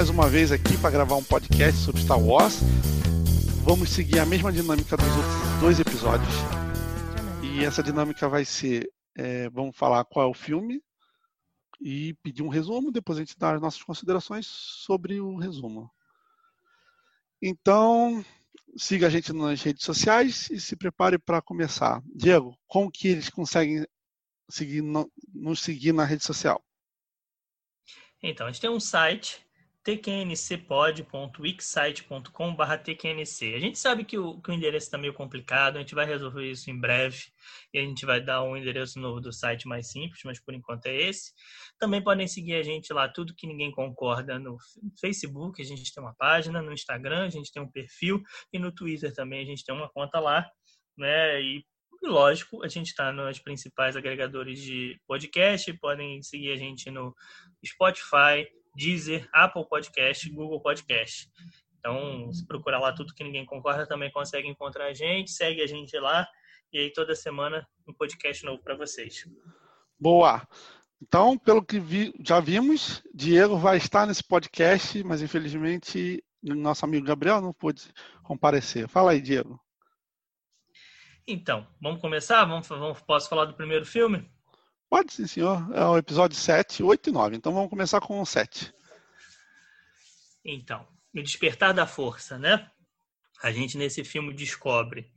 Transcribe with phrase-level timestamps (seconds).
[0.00, 2.60] mais uma vez aqui para gravar um podcast sobre Star Wars.
[3.64, 6.32] Vamos seguir a mesma dinâmica dos outros dois episódios.
[7.42, 10.82] E essa dinâmica vai ser: é, vamos falar qual é o filme
[11.78, 15.90] e pedir um resumo, depois a gente dá as nossas considerações sobre o resumo.
[17.42, 18.24] Então,
[18.78, 22.02] siga a gente nas redes sociais e se prepare para começar.
[22.06, 23.86] Diego, como que eles conseguem
[24.48, 24.82] seguir,
[25.34, 26.64] nos seguir na rede social?
[28.22, 29.49] Então, a gente tem um site
[29.82, 33.54] tqncpod.wixsite.com.br tqnc.
[33.54, 36.50] A gente sabe que o, que o endereço está meio complicado, a gente vai resolver
[36.50, 37.32] isso em breve
[37.72, 40.86] e a gente vai dar um endereço novo do site mais simples, mas por enquanto
[40.86, 41.32] é esse.
[41.78, 44.58] Também podem seguir a gente lá, tudo que ninguém concorda, no
[45.00, 48.22] Facebook, a gente tem uma página, no Instagram, a gente tem um perfil
[48.52, 50.46] e no Twitter também a gente tem uma conta lá,
[50.96, 51.40] né?
[51.40, 51.64] E
[52.02, 55.70] e lógico, a gente está nos principais agregadores de podcast.
[55.74, 57.14] Podem seguir a gente no
[57.62, 61.28] Spotify, Deezer, Apple Podcast, Google Podcast.
[61.78, 65.30] Então, se procurar lá tudo que ninguém concorda, também consegue encontrar a gente.
[65.30, 66.26] Segue a gente lá.
[66.72, 69.24] E aí, toda semana, um podcast novo para vocês.
[69.98, 70.46] Boa!
[71.02, 77.06] Então, pelo que vi, já vimos, Diego vai estar nesse podcast, mas infelizmente nosso amigo
[77.06, 77.90] Gabriel não pôde
[78.22, 78.86] comparecer.
[78.86, 79.58] Fala aí, Diego.
[81.26, 82.44] Então, vamos começar?
[82.44, 84.30] Vamos, vamos, posso falar do primeiro filme?
[84.90, 85.70] Pode sim, senhor.
[85.72, 87.36] É o episódio 7, 8 e 9.
[87.36, 88.74] Então vamos começar com o 7.
[90.44, 90.84] Então,
[91.14, 92.68] o Despertar da Força, né?
[93.40, 95.08] A gente nesse filme descobre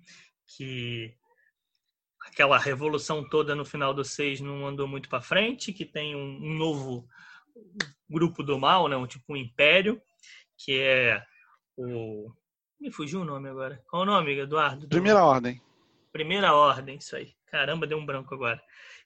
[0.46, 1.18] que
[2.22, 6.54] aquela revolução toda no final do 6 não andou muito para frente, que tem um,
[6.54, 7.08] novo
[8.08, 8.96] grupo do mal, né?
[8.96, 10.00] Um tipo um império,
[10.56, 11.26] que é
[11.76, 12.32] o
[12.80, 13.82] me fugiu o nome agora.
[13.90, 14.88] Qual o nome, Eduardo?
[14.88, 15.60] Primeira Ordem.
[16.12, 17.34] Primeira Ordem, isso aí.
[17.48, 18.62] Caramba, deu um branco agora.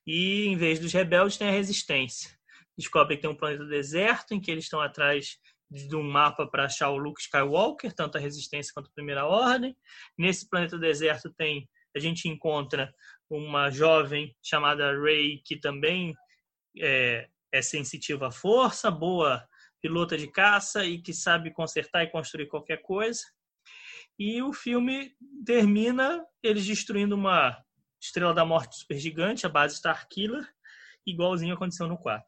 [0.08, 2.32] E em vez dos rebeldes tem a resistência.
[2.78, 5.38] Descobre que tem um planeta deserto em que eles estão atrás
[5.70, 9.76] de um mapa para achar o Luke Skywalker, tanto a resistência quanto a primeira ordem.
[10.18, 12.94] Nesse planeta deserto tem a gente encontra
[13.30, 16.16] uma jovem chamada Rey que também
[16.78, 19.46] é, é sensitiva à força, boa
[19.82, 23.22] pilota de caça e que sabe consertar e construir qualquer coisa.
[24.18, 27.58] E o filme termina eles destruindo uma
[28.00, 30.48] Estrela da Morte super gigante, a base Starkiller,
[31.06, 32.26] igualzinho aconteceu no 4.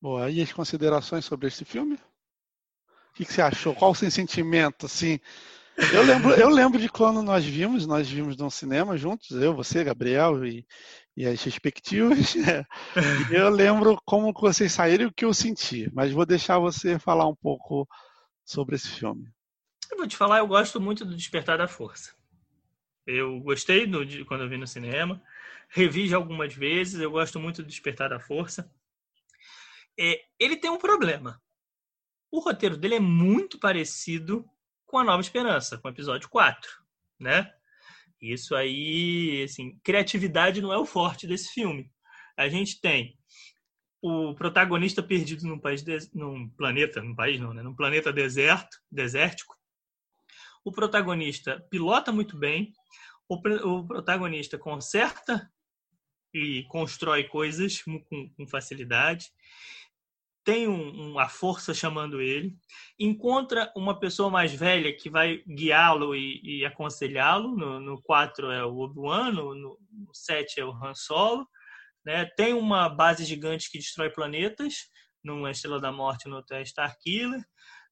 [0.00, 1.94] Boa, e as considerações sobre esse filme?
[1.94, 3.74] O que, que você achou?
[3.74, 5.18] Qual o seu sentimento, assim?
[5.92, 9.84] Eu lembro, eu lembro de quando nós vimos, nós vimos num cinema juntos, eu, você,
[9.84, 10.66] Gabriel e,
[11.14, 12.34] e as respectivas.
[13.30, 17.26] eu lembro como vocês saíram e o que eu senti, mas vou deixar você falar
[17.26, 17.86] um pouco
[18.42, 19.28] sobre esse filme.
[19.90, 22.15] Eu vou te falar, eu gosto muito do Despertar da Força.
[23.06, 25.22] Eu gostei de, quando eu vi no cinema,
[25.68, 28.70] revi algumas vezes, eu gosto muito do Despertar da Força.
[29.98, 31.40] É, ele tem um problema.
[32.30, 34.44] O roteiro dele é muito parecido
[34.84, 36.70] com a Nova Esperança, com o episódio 4,
[37.18, 37.52] né?
[38.20, 41.90] Isso aí, assim, criatividade não é o forte desse filme.
[42.36, 43.16] A gente tem
[44.02, 47.62] o protagonista perdido num país, de, num planeta, num país não, né?
[47.62, 49.56] Num planeta deserto, desértico,
[50.66, 52.72] o protagonista pilota muito bem,
[53.28, 55.48] o, o protagonista conserta
[56.34, 59.30] e constrói coisas com, com facilidade,
[60.42, 62.56] tem um, uma força chamando ele,
[62.98, 67.56] encontra uma pessoa mais velha que vai guiá-lo e, e aconselhá-lo.
[67.56, 69.78] No, no 4 é o Obi-Wan, no, no
[70.12, 71.48] 7 é o Han Solo.
[72.04, 72.24] Né?
[72.36, 74.88] Tem uma base gigante que destrói planetas,
[75.22, 77.44] numa Estrela da Morte no Starkiller.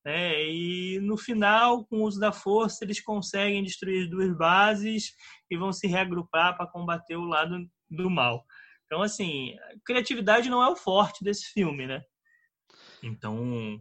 [0.04, 0.44] Né?
[0.46, 5.12] E no final, com o uso da força, eles conseguem destruir as duas bases
[5.50, 8.44] e vão se reagrupar para combater o lado do mal.
[8.84, 12.02] Então, assim, criatividade não é o forte desse filme, né?
[13.02, 13.80] Então,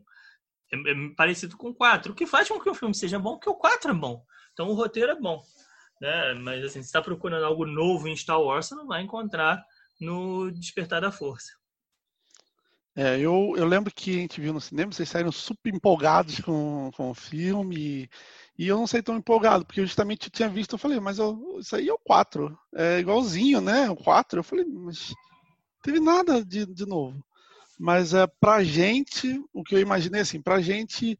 [0.71, 2.13] é, é parecido com o 4.
[2.13, 4.23] O que faz com que o filme seja bom, porque o 4 é bom.
[4.53, 5.41] Então, o roteiro é bom.
[5.99, 6.33] Né?
[6.35, 9.63] Mas, assim, se está procurando algo novo em Star Wars, você não vai encontrar
[9.99, 11.51] no Despertar da Força.
[12.95, 16.91] É, eu, eu lembro que a gente viu no cinema, vocês saíram super empolgados com,
[16.95, 18.09] com o filme, e,
[18.57, 21.57] e eu não sei tão empolgado, porque justamente eu tinha visto, eu falei, mas eu,
[21.59, 23.89] isso aí é o 4, é igualzinho, né?
[23.89, 25.11] O 4, eu falei, mas
[25.83, 27.23] teve nada de, de novo.
[27.79, 31.17] Mas é, pra gente, o que eu imaginei assim, pra gente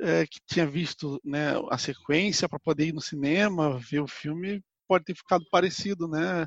[0.00, 4.62] é, que tinha visto né, a sequência para poder ir no cinema, ver o filme,
[4.86, 6.46] pode ter ficado parecido, né?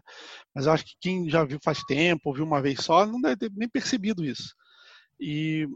[0.56, 3.52] Mas acho que quem já viu faz tempo, viu uma vez só, não deve ter
[3.56, 4.56] nem percebido isso.
[5.22, 5.68] E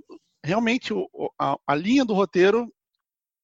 [0.44, 0.92] realmente
[1.40, 2.68] a, a linha do roteiro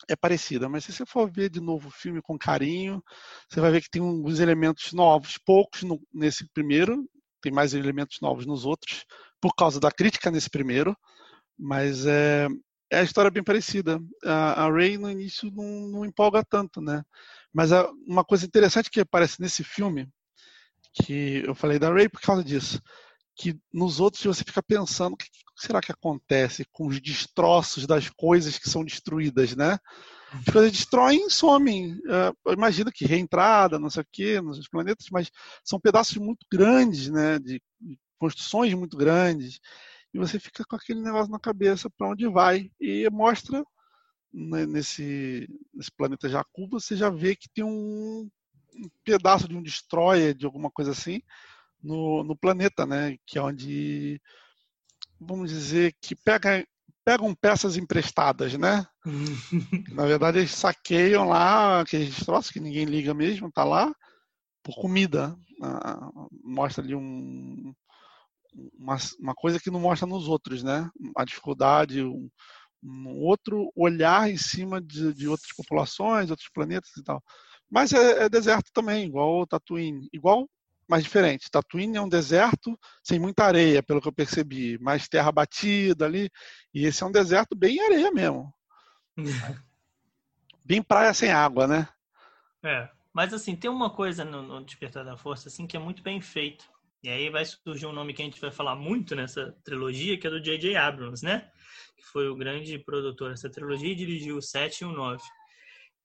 [0.09, 3.03] é parecida, mas se você for ver de novo o filme com carinho,
[3.47, 7.07] você vai ver que tem alguns elementos novos, poucos no, nesse primeiro,
[7.41, 9.05] tem mais elementos novos nos outros,
[9.39, 10.95] por causa da crítica nesse primeiro,
[11.57, 12.47] Mas é,
[12.91, 13.99] é a história bem parecida.
[14.25, 17.03] A, a Ray no início não, não, empolga tanto, né?
[17.53, 20.09] Mas a, uma coisa interessante que aparece nesse filme,
[20.93, 22.81] que eu falei da Ray por causa disso,
[23.35, 28.09] que nos outros você fica pensando o que será que acontece com os destroços das
[28.09, 29.77] coisas que são destruídas, né?
[30.33, 31.93] As coisas destroem e somem.
[31.93, 35.29] Uh, eu imagino que reentrada, não sei o quê, nos planetas, mas
[35.63, 37.37] são pedaços muito grandes, né?
[37.39, 37.61] De,
[38.17, 39.59] construções muito grandes
[40.13, 42.69] e você fica com aquele negócio na cabeça para onde vai.
[42.79, 43.63] E mostra
[44.33, 48.29] né, nesse, nesse planeta Jakku, você já vê que tem um,
[48.75, 51.21] um, pedaço de um destroyer, de alguma coisa assim,
[51.83, 53.17] no, no planeta, né?
[53.25, 54.21] Que é onde,
[55.19, 56.65] vamos dizer, que pega,
[57.03, 58.85] pegam peças emprestadas, né?
[59.95, 63.93] Na verdade, eles saqueiam lá aqueles troços que ninguém liga mesmo, tá lá,
[64.63, 65.35] por comida.
[65.61, 66.09] Ah,
[66.43, 67.73] mostra ali um,
[68.77, 70.89] uma, uma coisa que não mostra nos outros, né?
[71.15, 72.29] A dificuldade, um,
[72.83, 77.23] um outro olhar em cima de, de, outras populações, outros planetas e tal.
[77.69, 80.09] Mas é, é deserto também, igual Tatooine.
[80.11, 80.47] Igual,
[80.91, 81.49] mas diferente.
[81.49, 84.77] Tatooine é um deserto sem muita areia, pelo que eu percebi.
[84.79, 86.29] Mais terra batida ali.
[86.73, 88.53] E esse é um deserto bem areia mesmo.
[90.65, 91.87] bem praia sem água, né?
[92.61, 92.89] É.
[93.13, 96.19] Mas assim, tem uma coisa no, no Despertar da Força assim que é muito bem
[96.19, 96.69] feito.
[97.01, 100.27] E aí vai surgir um nome que a gente vai falar muito nessa trilogia, que
[100.27, 100.75] é do J.J.
[100.75, 101.49] Abrams, né?
[101.95, 105.23] Que foi o grande produtor dessa trilogia e dirigiu o 7 e o 9.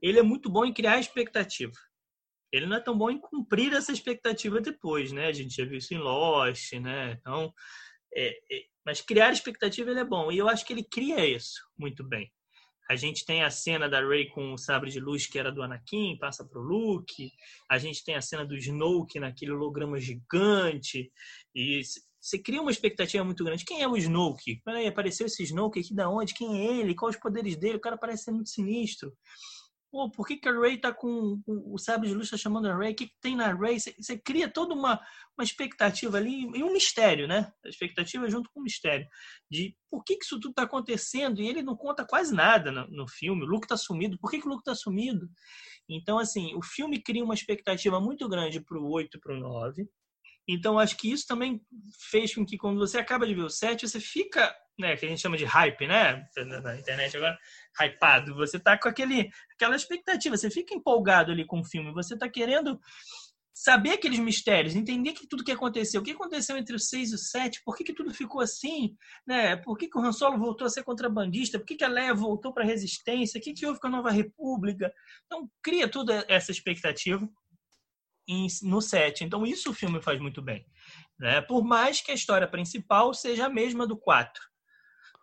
[0.00, 1.72] Ele é muito bom em criar expectativa.
[2.56, 5.26] Ele não é tão bom em cumprir essa expectativa depois, né?
[5.26, 7.12] A gente já viu isso em Lost, né?
[7.20, 7.52] Então,
[8.14, 10.32] é, é, mas criar expectativa ele é bom.
[10.32, 12.32] E eu acho que ele cria isso muito bem.
[12.88, 15.60] A gente tem a cena da Rey com o sabre de luz que era do
[15.60, 17.32] Anakin, passa para o Luke.
[17.68, 21.10] A gente tem a cena do Snoke naquele holograma gigante.
[21.52, 21.82] E
[22.20, 23.64] você cria uma expectativa muito grande.
[23.64, 24.62] Quem é o Snoke?
[24.64, 26.32] Peraí, apareceu esse Snoke aqui da onde?
[26.32, 26.94] Quem é ele?
[26.94, 27.76] Quais os poderes dele?
[27.76, 29.12] O cara parece ser muito sinistro
[29.90, 32.76] pô, por que, que a Ray tá com, o sabre de luz tá chamando a
[32.76, 32.92] Ray?
[32.92, 33.78] O que, que tem na Ray?
[33.80, 35.00] Você cria toda uma,
[35.36, 37.52] uma expectativa ali e um mistério, né?
[37.64, 39.06] A expectativa junto com o mistério
[39.50, 42.86] de por que, que isso tudo tá acontecendo e ele não conta quase nada no,
[42.88, 43.42] no filme.
[43.42, 44.18] O Luke tá sumido.
[44.18, 45.28] Por que, que o Luke tá sumido?
[45.88, 49.88] Então, assim, o filme cria uma expectativa muito grande pro 8 e pro 9.
[50.48, 51.60] Então, acho que isso também
[52.10, 55.08] fez com que quando você acaba de ver o 7, você fica né, que a
[55.08, 56.26] gente chama de hype, né,
[56.62, 57.38] na internet agora,
[57.80, 58.34] hypado.
[58.34, 62.28] Você tá com aquele, aquela expectativa, você fica empolgado ali com o filme, você tá
[62.28, 62.78] querendo
[63.54, 67.14] saber aqueles mistérios, entender que tudo que aconteceu, o que aconteceu entre o 6 e
[67.14, 68.94] o 7, por que, que tudo ficou assim,
[69.26, 69.56] né?
[69.56, 72.12] Por que, que o Han Solo voltou a ser contrabandista, por que, que a Leia
[72.12, 74.92] voltou para a resistência, o que, que houve com a Nova República.
[75.24, 77.26] Então, cria toda essa expectativa
[78.62, 79.24] no 7.
[79.24, 80.66] Então, isso o filme faz muito bem.
[81.18, 81.40] Né?
[81.40, 84.42] Por mais que a história principal seja a mesma do 4.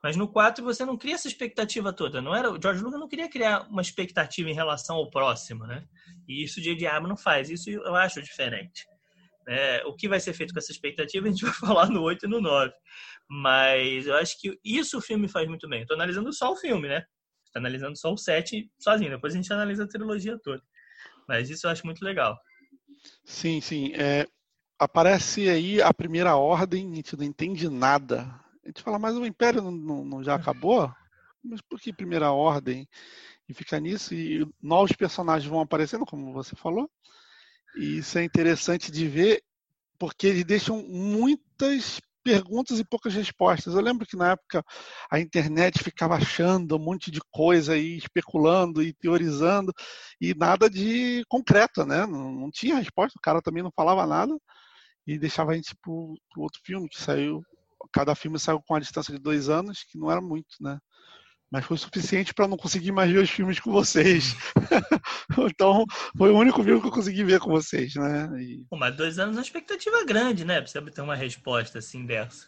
[0.04, 2.22] Mas no 4 você não cria essa expectativa toda.
[2.22, 5.88] Não era, o George Lucas não queria criar uma expectativa em relação ao próximo, né?
[6.28, 6.86] E isso o.
[6.86, 7.50] Abrams não faz.
[7.50, 8.86] Isso eu acho diferente.
[9.48, 12.26] É, o que vai ser feito com essa expectativa a gente vai falar no 8
[12.26, 12.74] e no 9.
[13.30, 15.84] Mas eu acho que isso o filme faz muito bem.
[15.84, 17.06] Estou analisando só o filme, né?
[17.46, 19.12] Estou analisando só o 7 sozinho.
[19.12, 20.62] Depois a gente analisa a trilogia toda.
[21.30, 22.38] Mas isso eu acho muito legal.
[23.24, 23.92] Sim, sim.
[23.96, 24.28] É,
[24.78, 29.26] aparece aí a primeira ordem, a gente não entende nada a gente fala, mas o
[29.26, 30.90] Império não, não, não já acabou?
[31.44, 32.88] Mas por que Primeira Ordem?
[33.48, 36.90] E fica nisso, e novos personagens vão aparecendo, como você falou.
[37.76, 39.44] E isso é interessante de ver,
[40.00, 43.76] porque eles deixam muitas perguntas e poucas respostas.
[43.76, 44.64] Eu lembro que na época
[45.12, 49.74] a internet ficava achando um monte de coisa e especulando e teorizando
[50.20, 52.06] e nada de concreto, né?
[52.06, 54.36] Não, não tinha resposta, o cara também não falava nada
[55.06, 57.44] e deixava a gente para o outro filme que saiu
[57.92, 60.80] cada filme saiu com uma distância de dois anos, que não era muito, né?
[61.54, 64.36] Mas foi suficiente para não conseguir mais ver os filmes com vocês.
[65.38, 65.86] então,
[66.18, 68.28] foi o único filme que eu consegui ver com vocês, né?
[68.42, 68.66] E...
[68.68, 70.60] Pô, mas dois anos é uma expectativa grande, né?
[70.66, 72.48] Você ter uma resposta assim dessa.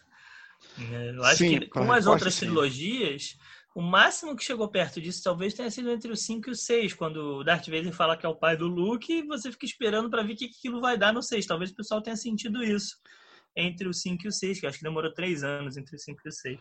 [0.90, 2.46] É, eu acho sim, que com as outras sim.
[2.46, 3.36] trilogias,
[3.76, 6.94] o máximo que chegou perto disso talvez tenha sido entre o 5 e o 6,
[6.94, 10.10] quando o Darth Vader fala que é o pai do Luke e você fica esperando
[10.10, 11.46] para ver o que aquilo vai dar no 6.
[11.46, 12.96] Talvez o pessoal tenha sentido isso
[13.54, 16.20] entre o 5 e o 6, que acho que demorou três anos entre o 5
[16.24, 16.58] e o 6.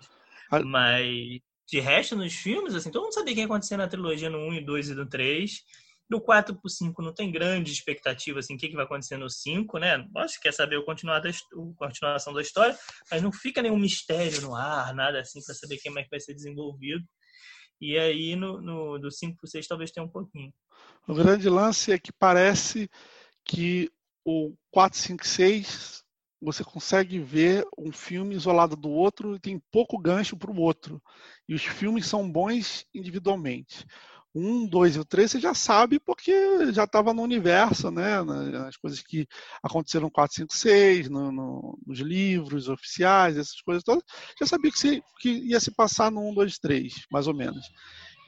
[0.52, 0.60] Ah.
[0.64, 4.30] Mas de resto, nos filmes, assim, todo mundo sabia o que ia acontecer na trilogia
[4.30, 5.62] no 1 e 2 e no 3.
[6.08, 9.28] Do 4 pro 5 não tem grande expectativa, assim, o que, que vai acontecer no
[9.28, 10.08] 5, né?
[10.18, 11.34] Acho que quer saber o continuar da, a
[11.76, 12.78] continuação da história,
[13.10, 16.36] mas não fica nenhum mistério no ar, nada assim, para saber é que vai ser
[16.36, 17.04] desenvolvido.
[17.82, 20.54] E aí, no, no, do 5 pro 6, talvez tenha um pouquinho.
[21.08, 22.88] O grande lance é que parece
[23.44, 23.92] que
[24.24, 26.05] o 4, 5, 6
[26.46, 31.02] você consegue ver um filme isolado do outro e tem pouco gancho para o outro.
[31.50, 33.86] E os filmes são bons individualmente.
[34.34, 38.18] Um, dois e o três você já sabe porque já estava no universo, né?
[38.68, 39.26] As coisas que
[39.64, 44.04] aconteceram no 4, 5, 6, no, no, nos livros oficiais, essas coisas todas.
[44.38, 47.66] Já sabia que, se, que ia se passar no 1, 2, 3, mais ou menos.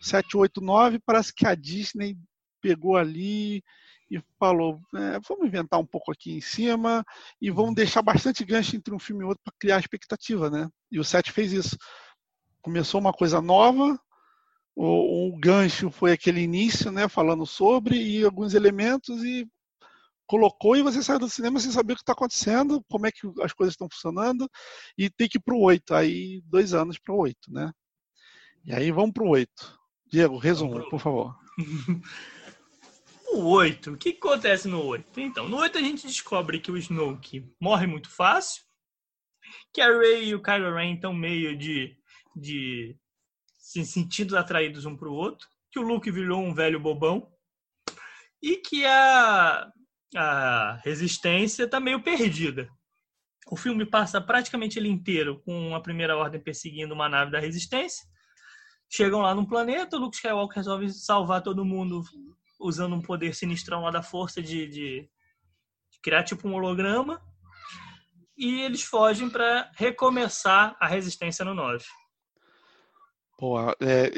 [0.01, 2.17] 7, 8, 9, parece que a Disney
[2.61, 3.61] pegou ali
[4.09, 7.03] e falou: é, vamos inventar um pouco aqui em cima
[7.41, 7.75] e vamos uhum.
[7.75, 10.69] deixar bastante gancho entre um filme e outro para criar expectativa, né?
[10.91, 11.77] E o 7 fez isso.
[12.61, 13.99] Começou uma coisa nova,
[14.75, 19.47] o, o, gancho foi aquele início, né, falando sobre e alguns elementos e
[20.27, 23.21] colocou e você sai do cinema sem saber o que está acontecendo, como é que
[23.41, 24.47] as coisas estão funcionando
[24.95, 25.95] e tem que ir para o 8.
[25.95, 27.71] Aí, dois anos para o 8, né?
[28.65, 29.49] E aí vamos para o 8.
[30.11, 31.35] Diego, resumo, por favor.
[33.37, 35.19] O 8, o que acontece no 8?
[35.19, 38.63] Então, no 8 a gente descobre que o Snoke morre muito fácil,
[39.71, 41.95] que a Rey e o Kylo Ren estão meio de,
[42.35, 42.97] de
[43.59, 47.31] se sentindo atraídos um para o outro, que o Luke virou um velho bobão
[48.41, 49.71] e que a,
[50.15, 52.67] a resistência está meio perdida.
[53.51, 58.03] O filme passa praticamente ele inteiro com a primeira ordem perseguindo uma nave da resistência.
[58.89, 62.01] Chegam lá no planeta, o Luke Skywalker resolve salvar todo mundo
[62.59, 65.09] usando um poder sinistrão lá da força de, de,
[65.91, 67.21] de criar tipo um holograma.
[68.37, 71.83] E eles fogem para recomeçar a resistência no 9.
[73.37, 74.11] Pô, é,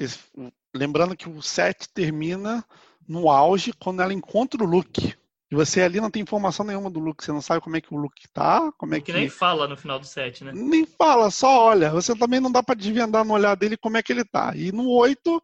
[0.73, 2.65] lembrando que o 7 termina
[3.07, 5.15] no auge quando ela encontra o Luke.
[5.51, 7.91] E você ali não tem informação nenhuma do Luke, você não sabe como é que
[7.91, 9.05] o Luke tá, como é que...
[9.05, 10.51] que nem fala no final do 7, né?
[10.53, 11.89] Nem fala, só olha.
[11.89, 14.55] Você também não dá para desvendar no olhar dele como é que ele tá.
[14.55, 15.41] E no 8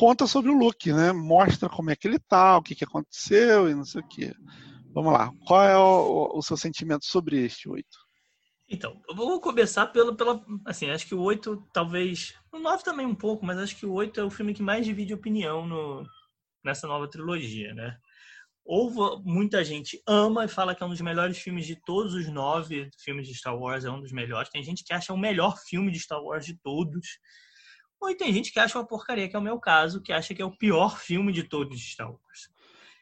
[0.00, 1.12] conta sobre o Luke, né?
[1.12, 4.34] Mostra como é que ele tá, o que, que aconteceu e não sei o que.
[4.94, 5.30] Vamos lá.
[5.46, 7.86] Qual é o, o seu sentimento sobre este 8?
[8.66, 10.42] Então, eu vou começar pelo, pela.
[10.64, 12.34] Assim, acho que o 8 talvez.
[12.50, 14.86] O 9 também um pouco, mas acho que o 8 é o filme que mais
[14.86, 16.02] divide opinião no,
[16.64, 17.98] nessa nova trilogia, né?
[18.64, 22.26] Ou muita gente ama e fala que é um dos melhores filmes de todos os
[22.28, 24.48] nove filmes de Star Wars, é um dos melhores.
[24.48, 27.18] Tem gente que acha o melhor filme de Star Wars de todos.
[28.00, 30.40] Ou tem gente que acha uma porcaria, que é o meu caso, que acha que
[30.40, 32.50] é o pior filme de todos de Star Wars.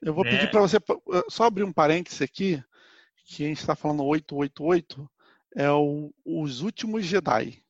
[0.02, 0.30] Eu vou né?
[0.30, 2.62] pedir para você eh, só abrir um parêntese aqui,
[3.24, 5.08] que a gente está falando 888,
[5.56, 7.62] é o Os Últimos Jedi.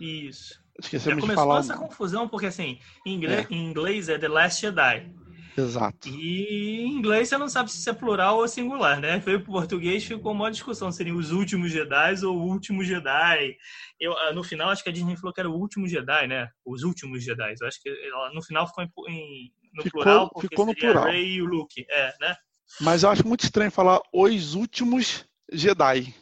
[0.00, 0.62] Isso.
[0.78, 1.56] Esquecemos Já de falar.
[1.56, 3.54] Começou essa confusão, porque assim, em inglês, é.
[3.54, 5.14] em inglês é The Last Jedi.
[5.56, 6.08] Exato.
[6.08, 9.20] E em inglês você não sabe se é plural ou singular, né?
[9.20, 13.56] Foi pro português ficou uma discussão, seriam os últimos Jedi ou o último Jedi.
[14.00, 16.48] Eu, ah, no final, acho que a Disney falou que era o último Jedi, né?
[16.64, 17.54] Os últimos Jedi.
[17.60, 21.04] Eu acho que ela, no final ficou em, no ficou, plural, porque ficou no plural.
[21.04, 22.34] Rey e o Luke, é, né?
[22.80, 26.14] Mas eu acho muito estranho falar os últimos Jedi.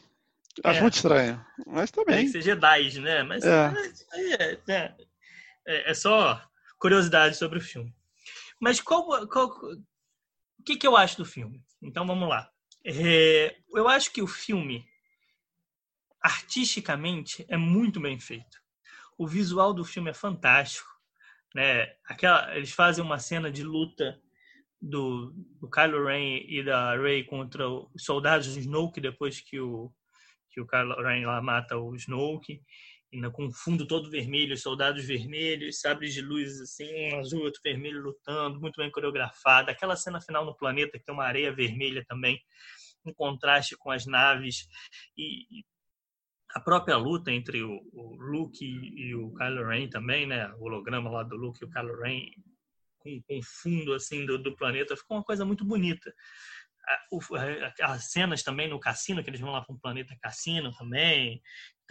[0.62, 0.82] Acho é.
[0.82, 1.42] muito estranho.
[1.66, 2.16] Mas também.
[2.16, 3.22] Tem que ser Jedi, né?
[3.22, 3.72] Mas é.
[4.12, 4.94] É, é,
[5.66, 6.42] é, é só
[6.78, 7.94] curiosidade sobre o filme.
[8.62, 11.64] Mas qual, qual, o que, que eu acho do filme?
[11.83, 12.49] Então vamos lá.
[12.85, 14.87] É, eu acho que o filme,
[16.21, 18.62] artisticamente, é muito bem feito.
[19.19, 20.88] O visual do filme é fantástico.
[21.52, 21.92] Né?
[22.04, 24.23] Aquela, eles fazem uma cena de luta
[24.81, 29.92] do, do Kylo Ren e da Rey contra os soldados de Snoke depois que o,
[30.52, 32.62] que o Kylo Ren lá mata o Snoke
[33.12, 37.61] ainda com o fundo todo vermelho, soldados vermelhos, sabres de luz assim, um azul, outro
[37.62, 39.71] vermelho lutando, muito bem coreografada.
[39.71, 42.40] Aquela cena final no planeta que tem uma areia vermelha também,
[43.04, 44.66] em contraste com as naves
[45.16, 45.64] e,
[46.54, 50.52] a própria luta entre o, o Luke e, o Kylo Ren também, né?
[50.59, 52.26] O holograma lá do Luke e o Kylo Ren
[52.99, 56.12] com, com fundo assim do, do planeta, ficou uma coisa muito bonita
[57.83, 61.40] as cenas também no cassino, que eles vão lá para um planeta cassino também.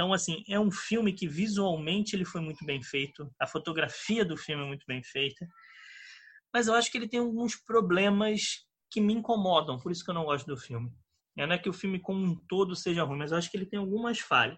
[0.01, 4.35] Então, assim, é um filme que visualmente ele foi muito bem feito, a fotografia do
[4.35, 5.47] filme é muito bem feita,
[6.51, 10.15] mas eu acho que ele tem alguns problemas que me incomodam, por isso que eu
[10.15, 10.91] não gosto do filme.
[11.37, 13.67] Não é que o filme como um todo seja ruim, mas eu acho que ele
[13.67, 14.57] tem algumas falhas.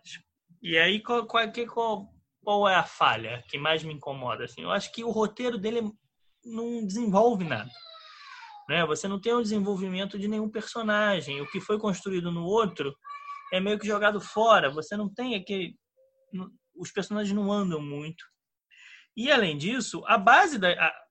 [0.62, 2.09] E aí, qual, qual, qual,
[2.41, 4.45] qual é a falha que mais me incomoda?
[4.45, 5.91] Assim, eu acho que o roteiro dele
[6.45, 7.69] não desenvolve nada.
[8.69, 8.85] Né?
[8.85, 11.41] Você não tem o desenvolvimento de nenhum personagem.
[11.41, 12.95] O que foi construído no outro
[13.53, 14.72] é meio que jogado fora.
[14.72, 15.77] Você não tem aquele.
[16.75, 18.25] Os personagens não andam muito.
[19.15, 20.72] E além disso, a base da.
[20.72, 21.03] A,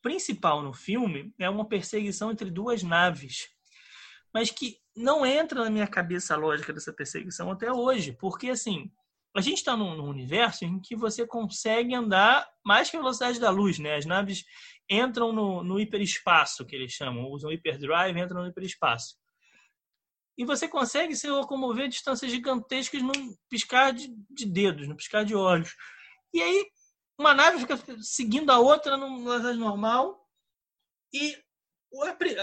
[0.00, 3.48] principal no filme é uma perseguição entre duas naves.
[4.32, 8.12] Mas que não entra na minha cabeça a lógica dessa perseguição até hoje.
[8.12, 8.90] Porque, assim,
[9.36, 13.38] a gente está num, num, universo em que você consegue andar mais que a velocidade
[13.38, 13.96] da luz, né?
[13.96, 14.44] As naves
[14.88, 19.16] entram no, no hiperespaço, que eles chamam, usam hiperdrive, entram no hiperespaço.
[20.36, 25.24] E você consegue se locomover a distâncias gigantescas num piscar de, de dedos, no piscar
[25.24, 25.74] de olhos.
[26.32, 26.66] E aí
[27.18, 30.28] uma nave fica seguindo a outra numa velocidade normal
[31.12, 31.36] e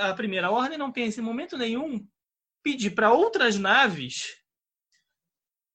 [0.01, 2.07] a primeira ordem não pensa em momento nenhum
[2.63, 4.41] pedir para outras naves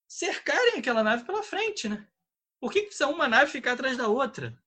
[0.09, 2.09] cercarem aquela nave pela frente, né?
[2.59, 4.59] Por que precisa uma nave ficar atrás da outra?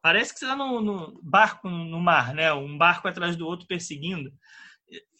[0.00, 2.52] Parece que você está no, no, barco no mar, né?
[2.52, 4.32] Um barco atrás do outro perseguindo.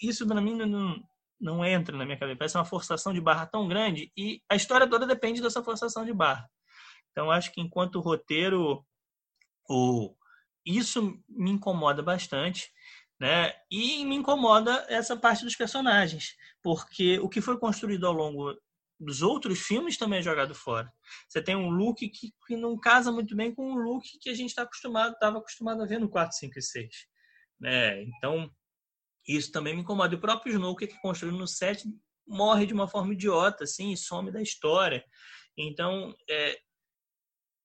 [0.01, 1.03] Isso para mim não,
[1.41, 2.39] não entra na minha cabeça.
[2.39, 6.13] Parece uma forçação de barra tão grande e a história toda depende dessa forçação de
[6.13, 6.49] barra.
[7.11, 8.85] Então acho que enquanto roteiro,
[9.69, 10.15] o
[10.67, 12.71] isso me incomoda bastante.
[13.19, 13.55] Né?
[13.71, 18.55] E me incomoda essa parte dos personagens, porque o que foi construído ao longo
[19.01, 20.93] dos outros filmes também é jogado fora.
[21.27, 24.35] Você tem um look que, que não casa muito bem com o look que a
[24.35, 26.89] gente está acostumado, estava acostumado a ver no 4, 5 e 6.
[27.59, 28.03] Né?
[28.03, 28.51] Então,
[29.27, 30.15] isso também me incomoda.
[30.15, 31.89] O próprio Snow, que é construído no 7,
[32.27, 35.05] morre de uma forma idiota, assim, e some da história.
[35.57, 36.59] Então, é,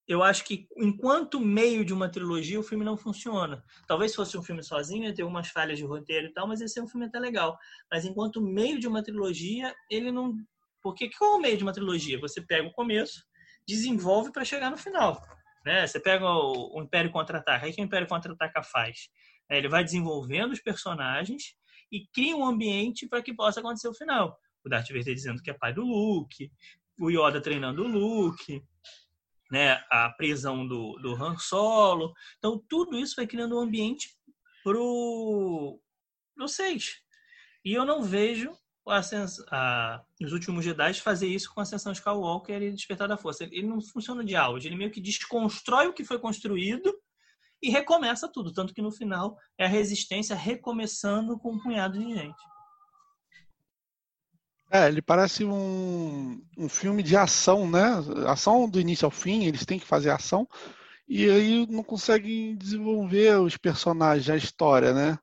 [0.06, 3.62] eu acho que enquanto meio de uma trilogia o filme não funciona.
[3.86, 6.78] Talvez fosse um filme sozinho, ia ter umas falhas de roteiro e tal, mas esse
[6.78, 7.56] é um filme até legal.
[7.90, 10.34] Mas enquanto meio de uma trilogia, ele não.
[10.82, 12.18] Porque qual é o meio de uma trilogia?
[12.20, 13.22] Você pega o começo,
[13.66, 15.22] desenvolve para chegar no final.
[15.64, 15.86] Né?
[15.86, 17.68] Você pega o, Império Contra-Ataca.
[17.68, 19.08] O que o Império Contra-Ataca faz?
[19.48, 21.54] É, ele vai desenvolvendo os personagens
[21.92, 24.38] e cria um ambiente para que possa acontecer o final.
[24.64, 26.50] O Darth Vader dizendo que é pai do Luke,
[26.98, 28.64] o Yoda treinando o Luke,
[29.50, 32.14] né, a prisão do, do Han Solo.
[32.38, 34.16] Então, tudo isso vai criando um ambiente
[34.64, 35.78] pro,
[36.34, 37.02] pro 6.
[37.64, 38.56] E eu não vejo
[38.88, 39.00] a,
[39.50, 43.44] a, os últimos Jedi fazer isso com a Ascensão Skywalker e Despertar da Força.
[43.44, 46.92] Ele, ele não funciona de auge, ele meio que desconstrói o que foi construído
[47.62, 48.52] e recomeça tudo.
[48.52, 52.42] Tanto que no final é a resistência recomeçando com um punhado de gente.
[54.70, 57.90] É, ele parece um, um filme de ação, né?
[58.26, 60.48] Ação do início ao fim, eles têm que fazer ação,
[61.06, 65.18] e aí não conseguem desenvolver os personagens, a história, né?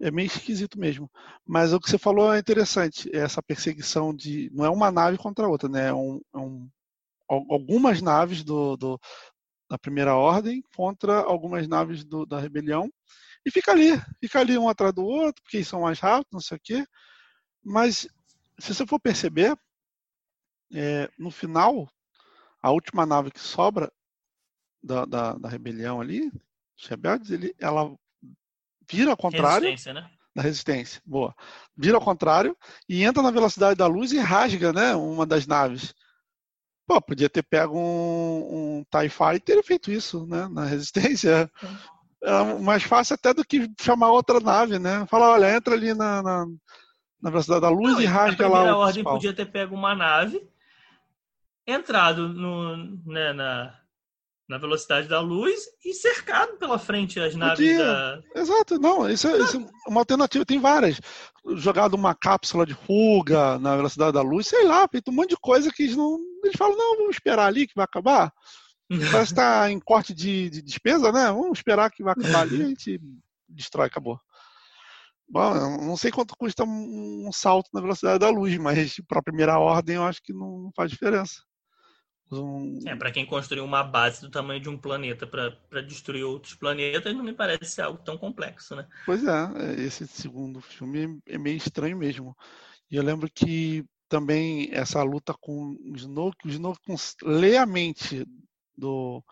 [0.00, 1.10] É meio esquisito mesmo.
[1.44, 4.48] Mas o que você falou é interessante, essa perseguição de.
[4.54, 5.88] Não é uma nave contra a outra, né?
[5.88, 6.68] É um, é um,
[7.28, 9.00] algumas naves do, do,
[9.70, 12.92] da primeira ordem contra algumas naves do, da rebelião.
[13.46, 16.56] E fica ali, fica ali um atrás do outro, porque são mais rápidos, não sei
[16.56, 16.84] o quê.
[17.64, 18.08] Mas
[18.58, 19.56] se você for perceber,
[20.74, 21.88] é, no final,
[22.60, 23.90] a última nave que sobra
[24.82, 26.30] da, da, da rebelião ali,
[26.76, 27.94] os rebeldes, ele, ela
[28.90, 29.68] vira ao contrário.
[29.68, 30.10] Resistência, né?
[30.34, 31.34] Da resistência, boa.
[31.76, 32.56] Vira ao contrário
[32.88, 34.94] e entra na velocidade da luz e rasga, né?
[34.94, 35.94] Uma das naves.
[36.86, 40.48] Pô, podia ter pego um, um TIE Fighter e feito isso, né?
[40.50, 41.50] Na resistência.
[42.22, 45.06] É mais fácil até do que chamar outra nave, né?
[45.06, 46.46] Falar, olha, entra ali na, na
[47.20, 48.70] na velocidade da luz não, e rasga lá.
[48.70, 50.42] A ordem podia ter pego uma nave,
[51.66, 53.79] entrado no, né, na,
[54.50, 58.20] na velocidade da luz e cercado pela frente as naves da.
[58.34, 61.00] Exato, não, isso é, isso é, uma alternativa, tem várias.
[61.54, 65.36] Jogado uma cápsula de fuga na velocidade da luz, sei lá, feito um monte de
[65.36, 66.18] coisa que eles não.
[66.42, 68.32] Eles falam, não, vamos esperar ali que vai acabar.
[69.12, 71.26] Parece que está em corte de, de despesa, né?
[71.26, 73.00] Vamos esperar que vai acabar ali, a gente
[73.48, 74.18] destrói, acabou.
[75.28, 79.60] Bom, não sei quanto custa um salto na velocidade da luz, mas para a primeira
[79.60, 81.34] ordem eu acho que não faz diferença.
[82.32, 82.78] Um...
[82.86, 87.14] É, para quem construiu uma base do tamanho de um planeta para destruir outros planetas,
[87.14, 88.86] não me parece ser algo tão complexo, né?
[89.04, 92.36] Pois é, é, esse segundo filme é meio estranho mesmo.
[92.90, 98.26] E eu lembro que também essa luta com o Snoke, o Snoke lê a mente
[98.76, 99.24] do,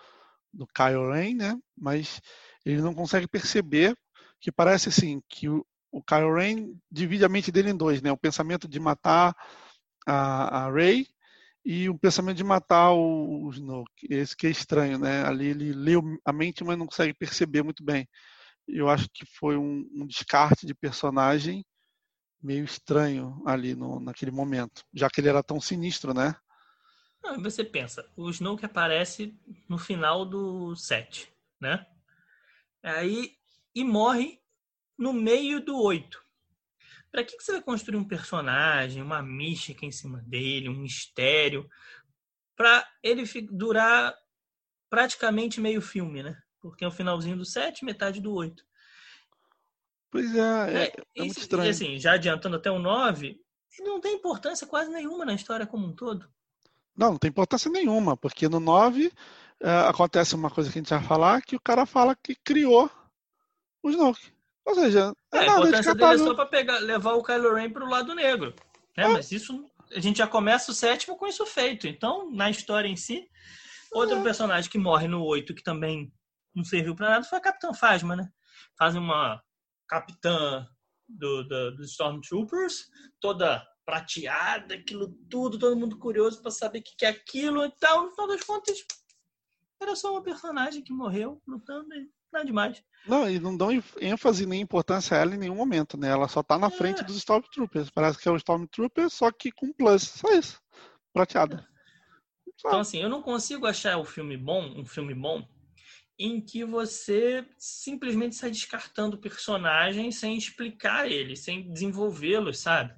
[0.52, 1.58] do Kylo Ren, né?
[1.76, 2.20] Mas
[2.64, 3.96] ele não consegue perceber
[4.40, 8.10] que parece assim que o, o Kylo Ren divide a mente dele em dois, né?
[8.10, 9.36] O pensamento de matar
[10.06, 11.06] a, a Rey
[11.70, 13.84] e o pensamento de matar o, o.
[14.08, 15.22] Esse que é estranho, né?
[15.26, 15.92] Ali ele lê
[16.24, 18.08] a mente, mas não consegue perceber muito bem.
[18.66, 21.62] Eu acho que foi um, um descarte de personagem
[22.42, 26.34] meio estranho ali no, naquele momento, já que ele era tão sinistro, né?
[27.22, 31.84] Não, você pensa, o Snoke aparece no final do set, né?
[32.82, 33.36] Aí
[33.74, 34.40] e morre
[34.96, 36.24] no meio do oito.
[37.10, 41.68] Para que, que você vai construir um personagem, uma mística em cima dele, um mistério,
[42.56, 44.14] para ele durar
[44.90, 46.40] praticamente meio filme, né?
[46.60, 48.64] Porque é o finalzinho do sete, metade do oito.
[50.10, 51.66] Pois é, é, é, é muito estranho.
[51.66, 53.40] E assim, já adiantando até o nove,
[53.78, 56.28] ele não tem importância quase nenhuma na história como um todo.
[56.96, 59.12] Não, não tem importância nenhuma, porque no 9
[59.60, 62.90] é, acontece uma coisa que a gente vai falar, que o cara fala que criou
[63.82, 64.32] o Snoke.
[64.68, 67.70] Ou seja, é, é a importância dele é só para pegar, levar o Kylo Ren
[67.70, 68.54] para o lado negro.
[68.94, 69.04] Né?
[69.04, 69.08] É.
[69.08, 71.88] Mas isso a gente já começa o sétimo com isso feito.
[71.88, 73.26] Então, na história em si,
[73.90, 74.22] outro é.
[74.22, 76.12] personagem que morre no 8, que também
[76.54, 78.28] não serviu para nada, foi a Capitã Phasma, né?
[78.76, 79.42] Fazem uma
[79.88, 80.66] capitã
[81.08, 86.94] do, do, dos Stormtroopers, toda prateada, aquilo tudo, todo mundo curioso para saber o que,
[86.94, 87.64] que é aquilo.
[87.64, 88.84] Então, no final das contas,
[89.80, 92.82] era só uma personagem que morreu lutando e nada demais.
[93.06, 96.08] Não, e não dão ênfase nem importância a ela em nenhum momento, né?
[96.08, 96.70] Ela só tá na é.
[96.70, 97.90] frente dos Stormtroopers.
[97.90, 100.02] Parece que é o Stormtrooper, só que com plus.
[100.02, 100.60] Só isso.
[101.12, 101.66] Prateada.
[101.74, 101.78] É.
[102.58, 105.46] Então, assim, eu não consigo achar o filme bom, um filme bom,
[106.18, 112.92] em que você simplesmente sai descartando o personagem sem explicar ele, sem desenvolvê-los, sabe?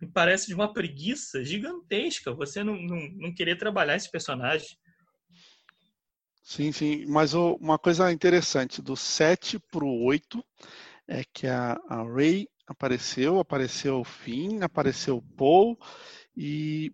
[0.00, 4.78] Me parece de uma preguiça gigantesca você não, não, não querer trabalhar esse personagem.
[6.42, 7.06] Sim, sim.
[7.06, 10.44] Mas uma coisa interessante, do 7 para o 8,
[11.06, 15.78] é que a, a Ray apareceu, apareceu o Finn, apareceu o Paul,
[16.36, 16.92] e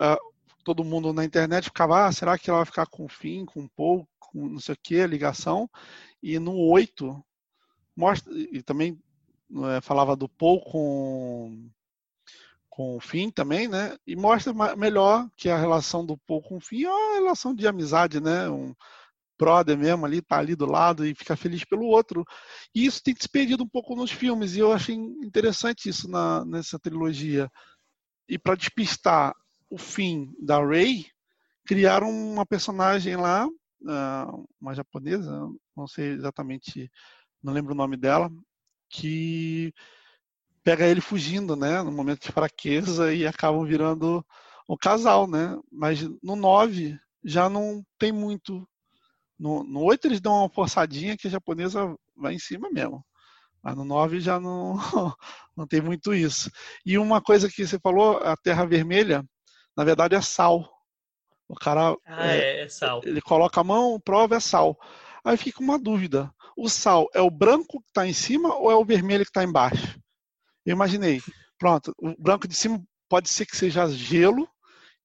[0.00, 0.18] uh,
[0.64, 3.64] todo mundo na internet ficava, ah, será que ela vai ficar com o Finn, com
[3.64, 4.08] o Paul?
[4.34, 5.70] com não sei o que, ligação.
[6.22, 7.24] E no 8,
[7.96, 9.00] mostra, e também
[9.76, 11.70] é, falava do Paul com,
[12.74, 13.96] com o Finn também, né?
[14.04, 17.68] E mostra melhor que a relação do Paul com o Finn é uma relação de
[17.68, 18.50] amizade, né?
[18.50, 18.74] Um
[19.38, 22.24] brother mesmo ali, tá ali do lado e fica feliz pelo outro.
[22.74, 26.44] E isso tem se perdido um pouco nos filmes, e eu achei interessante isso na,
[26.44, 27.48] nessa trilogia.
[28.28, 29.32] E para despistar
[29.70, 31.06] o fim da Rey,
[31.64, 33.48] criaram uma personagem lá
[34.60, 36.90] uma japonesa, não sei exatamente,
[37.42, 38.30] não lembro o nome dela,
[38.88, 39.72] que
[40.64, 44.24] pega ele fugindo, né, no momento de fraqueza e acabam virando
[44.68, 45.58] um casal, né?
[45.70, 48.66] Mas no 9 já não tem muito.
[49.38, 53.04] No, no 8 eles dão uma forçadinha que a japonesa vai em cima mesmo.
[53.62, 54.76] Mas no 9 já não,
[55.56, 56.50] não tem muito isso.
[56.84, 59.24] E uma coisa que você falou, a Terra Vermelha,
[59.76, 60.70] na verdade é sal.
[61.46, 61.94] O cara.
[62.06, 63.02] Ah, é, é, sal.
[63.04, 64.78] Ele coloca a mão, prova, é sal.
[65.22, 66.32] Aí fica uma dúvida.
[66.56, 69.42] O sal é o branco que está em cima ou é o vermelho que está
[69.42, 69.98] embaixo?
[70.64, 71.20] Eu imaginei.
[71.58, 74.48] Pronto, o branco de cima pode ser que seja gelo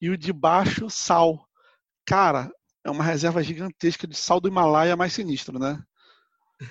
[0.01, 1.47] e o de baixo sal.
[2.05, 2.49] Cara,
[2.83, 5.81] é uma reserva gigantesca de sal do Himalaia mais sinistro, né?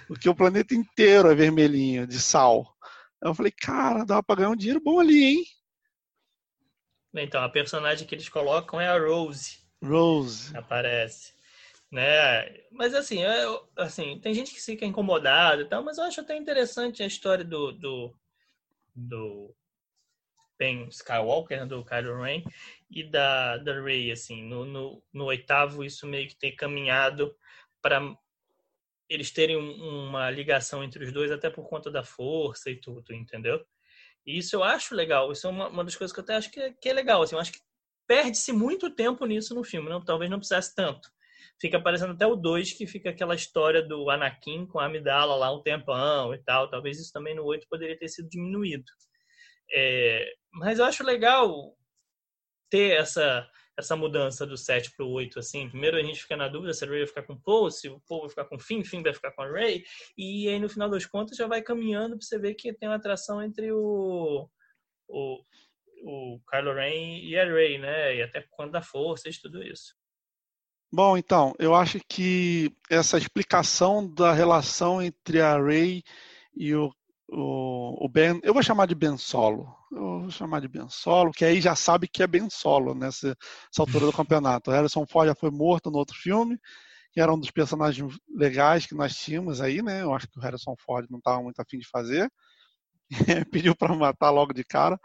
[0.07, 2.67] Porque o planeta inteiro é vermelhinho de sal.
[3.23, 5.45] Eu falei, cara, dá pra ganhar um dinheiro bom ali, hein?
[7.15, 9.59] Então, a personagem que eles colocam é a Rose.
[9.83, 10.57] Rose.
[10.57, 11.33] Aparece.
[11.91, 12.67] Né?
[12.71, 16.37] Mas assim, eu, assim, tem gente que fica incomodada e tal, mas eu acho até
[16.37, 18.15] interessante a história do, do,
[18.99, 19.55] do
[20.59, 22.43] Ben Skywalker, né, do Kylo Ren,
[22.91, 27.35] e da, da Rey, assim, no, no, no oitavo isso meio que tem caminhado
[27.81, 28.01] para
[29.09, 33.65] eles terem uma ligação entre os dois, até por conta da força e tudo, entendeu?
[34.27, 35.33] E isso eu acho legal.
[35.33, 37.23] Isso é uma, uma das coisas que eu até acho que é, que é legal.
[37.23, 37.61] Assim, eu acho que
[38.07, 39.89] perde-se muito tempo nisso no filme.
[39.89, 41.11] Não, talvez não precisasse tanto.
[41.61, 45.53] Fica aparecendo até o 2, que fica aquela história do Anakin com a Amidala lá
[45.53, 46.71] um tempão e tal.
[46.71, 48.85] Talvez isso também no 8 poderia ter sido diminuído.
[49.73, 51.77] É, mas eu acho legal
[52.71, 55.69] ter essa essa mudança do 7 para o 8, assim.
[55.69, 57.89] Primeiro a gente fica na dúvida se a Ray vai ficar com o Paul, se
[57.89, 59.85] o Paul vai ficar com o Finn, Finn vai ficar com a Ray.
[60.17, 62.97] E aí no final das contas já vai caminhando para você ver que tem uma
[62.97, 64.51] atração entre o,
[65.07, 65.45] o,
[66.03, 68.17] o Kylo Ren e a Ray, né?
[68.17, 69.95] E até quando da força e tudo isso.
[70.91, 76.03] Bom, então, eu acho que essa explicação da relação entre a Ray
[76.57, 76.91] e o
[77.31, 79.69] o, o Ben, eu vou chamar de Ben Solo.
[79.93, 83.29] Eu vou chamar de Ben Solo, que aí já sabe que é Ben Solo nessa,
[83.29, 84.71] nessa altura do campeonato.
[84.71, 86.59] O Harrison Ford já foi morto no outro filme,
[87.13, 90.03] que era um dos personagens legais que nós tínhamos aí, né?
[90.03, 92.31] Eu acho que o Harrison Ford não estava muito afim de fazer.
[93.53, 94.99] Pediu para matar logo de cara.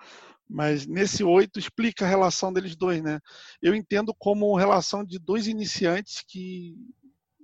[0.54, 3.20] Mas nesse oito explica a relação deles dois, né?
[3.60, 6.76] Eu entendo como relação de dois iniciantes que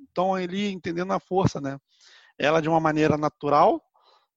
[0.08, 1.80] estão ali entendendo a força, né?
[2.38, 3.84] Ela de uma maneira natural,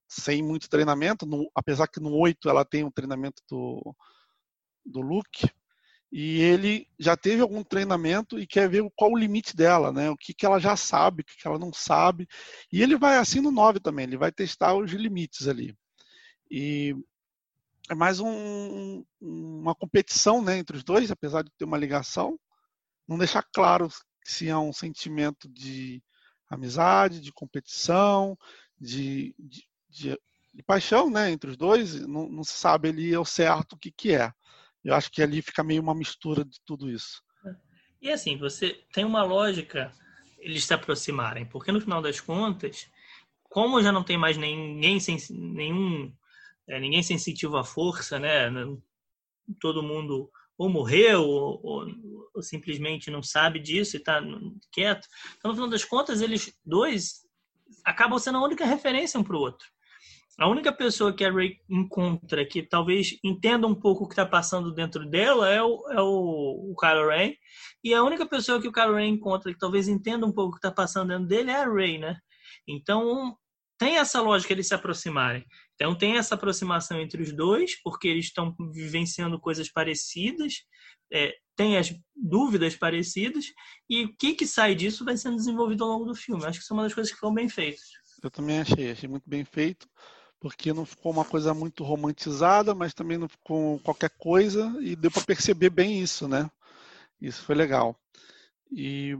[0.08, 3.94] sem muito treinamento, no, apesar que no 8 ela tem um treinamento do,
[4.86, 5.50] do Luke,
[6.10, 10.08] e ele já teve algum treinamento e quer ver qual o limite dela, né?
[10.08, 12.26] O que, que ela já sabe, o que, que ela não sabe.
[12.72, 15.76] E ele vai assim no 9 também, ele vai testar os limites ali.
[16.50, 16.96] E
[17.90, 22.38] é mais um, uma competição né, entre os dois, apesar de ter uma ligação.
[23.08, 23.88] Não deixar claro
[24.24, 26.02] se há um sentimento de
[26.48, 28.36] amizade, de competição,
[28.80, 30.18] de, de, de,
[30.54, 33.90] de paixão né, entre os dois, não, não, se sabe ali ao certo o que,
[33.90, 34.32] que é.
[34.84, 37.22] Eu acho que ali fica meio uma mistura de tudo isso.
[38.00, 39.92] E assim, você tem uma lógica
[40.38, 42.90] eles se aproximarem, porque no final das contas,
[43.44, 46.12] como já não tem mais ninguém sem nenhum
[46.68, 48.50] é, ninguém sensitivo à força, né?
[49.60, 51.86] Todo mundo ou morreu ou, ou,
[52.34, 54.22] ou simplesmente não sabe disso e está
[54.70, 55.08] quieto.
[55.36, 57.22] Então, no final das contas, eles dois
[57.84, 59.66] acabam sendo a única referência um para o outro.
[60.38, 64.24] A única pessoa que a Ray encontra que talvez entenda um pouco o que está
[64.24, 67.34] passando dentro dela é o, é o, o Kylo Ren.
[67.84, 70.52] E a única pessoa que o Kylo Ren encontra que talvez entenda um pouco o
[70.52, 72.16] que está passando dentro dele é a Ray, né?
[72.66, 73.36] Então,
[73.78, 75.44] tem essa lógica eles se aproximarem.
[75.82, 80.62] Então, tem essa aproximação entre os dois, porque eles estão vivenciando coisas parecidas,
[81.12, 83.46] é, tem as dúvidas parecidas,
[83.90, 86.44] e o que, que sai disso vai sendo desenvolvido ao longo do filme.
[86.44, 87.82] Acho que isso é uma das coisas que foram bem feitas.
[88.22, 89.88] Eu também achei, achei muito bem feito
[90.38, 95.10] porque não ficou uma coisa muito romantizada, mas também não ficou qualquer coisa e deu
[95.10, 96.48] para perceber bem isso, né?
[97.20, 98.00] Isso foi legal.
[98.70, 99.18] E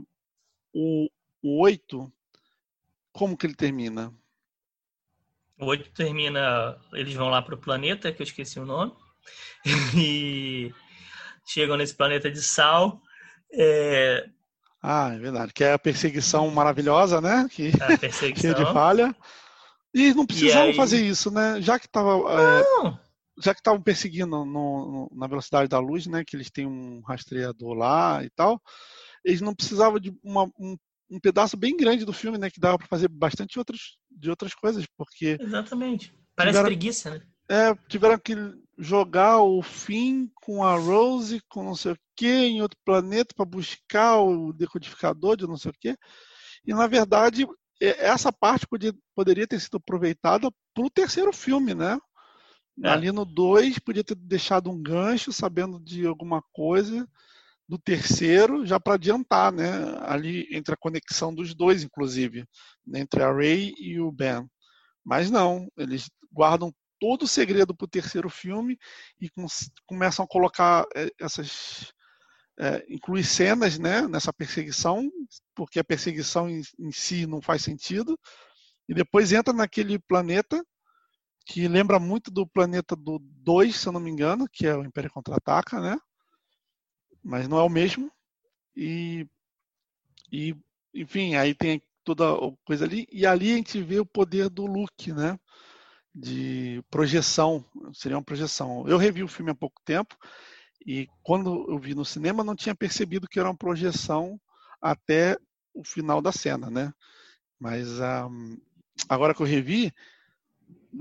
[0.73, 1.09] o,
[1.41, 2.09] o 8,
[3.11, 4.13] como que ele termina?
[5.63, 8.91] O 8 termina, eles vão lá para o planeta, que eu esqueci o nome,
[9.95, 10.73] e
[11.45, 13.01] chegam nesse planeta de sal.
[13.51, 14.25] É...
[14.81, 17.47] Ah, é verdade, que é a perseguição maravilhosa, né?
[17.49, 18.53] Que, a perseguição.
[18.53, 19.15] de falha.
[19.93, 20.75] E não precisavam aí...
[20.75, 21.61] fazer isso, né?
[21.61, 22.93] Já que estava é,
[23.41, 26.23] já que estavam perseguindo no, no, na velocidade da luz, né?
[26.25, 28.61] Que eles têm um rastreador lá e tal,
[29.23, 30.75] eles não precisavam de uma, um,
[31.13, 32.49] um pedaço bem grande do filme, né?
[32.49, 37.21] Que dava para fazer bastante outras, de outras coisas, porque exatamente parece tiveram, preguiça, né?
[37.49, 38.35] É, tiveram que
[38.77, 43.45] jogar o fim com a Rose, com não sei o que, em outro planeta para
[43.45, 45.95] buscar o decodificador de não sei o que.
[46.65, 47.45] E na verdade
[47.79, 51.99] essa parte podia, poderia ter sido aproveitada para o terceiro filme, né?
[52.83, 52.89] É.
[52.89, 57.07] Ali no 2, podia ter deixado um gancho, sabendo de alguma coisa
[57.67, 59.69] do terceiro, já para adiantar, né?
[60.01, 62.45] Ali entre a conexão dos dois, inclusive,
[62.85, 62.99] né?
[62.99, 64.47] entre a Ray e o Ben.
[65.03, 68.77] Mas não, eles guardam todo o segredo para o terceiro filme
[69.19, 69.45] e com,
[69.85, 71.93] começam a colocar é, essas
[72.59, 75.09] é, inclui cenas né, nessa perseguição,
[75.55, 78.17] porque a perseguição em, em, si não faz sentido,
[78.87, 80.63] e depois entra naquele planeta
[81.45, 84.83] que lembra muito do planeta do 2, se eu não me engano, que é o
[84.83, 85.97] Império Contra-Ataca, né?
[87.23, 88.11] Mas não é o mesmo.
[88.75, 89.27] E,
[90.31, 90.55] e
[90.93, 94.65] enfim, aí tem toda a coisa ali, e ali a gente vê o poder do
[94.65, 95.39] Luke, né?
[96.13, 98.87] De projeção, seria uma projeção.
[98.87, 100.15] Eu revi o filme há pouco tempo
[100.85, 104.39] e quando eu vi no cinema, não tinha percebido que era uma projeção
[104.81, 105.37] até
[105.73, 106.93] o final da cena, né?
[107.59, 108.57] Mas um,
[109.07, 109.93] agora que eu revi,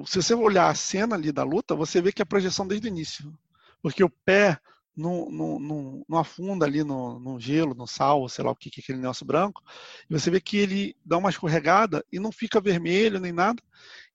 [0.07, 2.89] se você olhar a cena ali da luta, você vê que é projeção desde o
[2.89, 3.37] início.
[3.83, 4.59] Porque o pé
[4.97, 8.99] não, afunda ali no, no, gelo, no sal, sei lá o que, que é aquele
[8.99, 9.63] negócio branco.
[10.09, 13.63] E você vê que ele dá uma escorregada e não fica vermelho nem nada.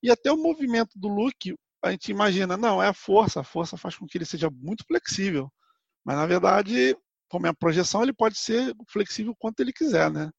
[0.02, 3.78] E até o movimento do Luke, a gente imagina, não, é a força, a força
[3.78, 5.52] faz com que ele seja muito flexível.
[6.06, 6.96] Mas, na verdade,
[7.28, 10.32] como é a projeção, ele pode ser flexível quanto ele quiser, né?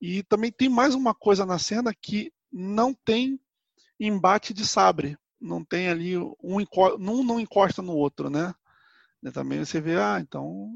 [0.00, 3.38] E também tem mais uma coisa na cena que não tem
[4.00, 5.16] embate de sabre.
[5.40, 8.52] Não tem ali, um, um não encosta no outro, né?
[9.22, 10.70] E também você vê, ah, então,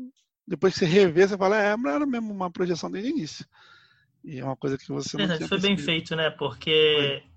[0.46, 3.46] depois que você revê, você fala, é, era mesmo uma projeção desde o início.
[4.24, 6.30] E é uma coisa que você não Foi bem feito, né?
[6.30, 7.30] Porque foi.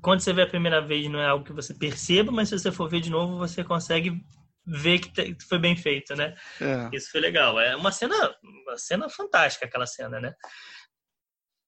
[0.00, 2.70] quando você vê a primeira vez não é algo que você perceba, mas se você
[2.70, 4.24] for ver de novo, você consegue
[4.66, 6.36] ver que foi bem feito, né?
[6.60, 6.90] É.
[6.92, 7.58] Isso foi legal.
[7.58, 10.34] É uma cena, uma cena fantástica aquela cena, né?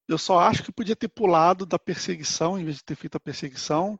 [0.09, 3.21] Eu só acho que podia ter pulado da perseguição, em vez de ter feito a
[3.21, 3.99] perseguição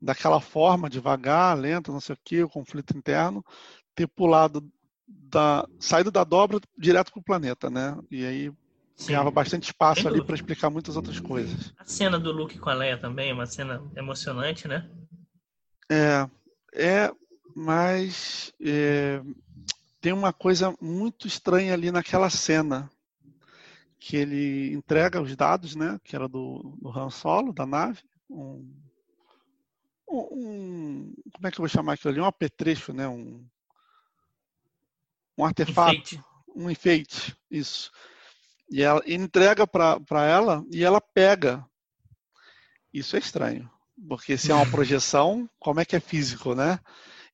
[0.00, 3.44] daquela forma, devagar, lenta, não sei o que, o conflito interno,
[3.94, 4.68] ter pulado
[5.06, 7.96] da saído da dobra direto para o planeta, né?
[8.10, 8.52] E aí
[8.96, 9.08] Sim.
[9.08, 11.72] ganhava bastante espaço ali para explicar muitas outras coisas.
[11.78, 14.88] A cena do Luke com a Leia também é uma cena emocionante, né?
[15.90, 16.28] É,
[16.74, 17.12] é
[17.54, 19.20] mas é,
[20.00, 22.90] tem uma coisa muito estranha ali naquela cena
[23.98, 28.00] que ele entrega os dados, né, que era do, do Han Solo, da nave,
[28.30, 28.66] um,
[30.08, 32.20] um, como é que eu vou chamar aquilo ali?
[32.20, 33.44] Um apetrecho, né, um,
[35.40, 36.24] um artefato, enfeite.
[36.54, 37.90] um enfeite, isso.
[38.70, 41.64] E ela entrega para ela e ela pega.
[42.92, 43.70] Isso é estranho,
[44.08, 46.78] porque se é uma projeção, como é que é físico, né?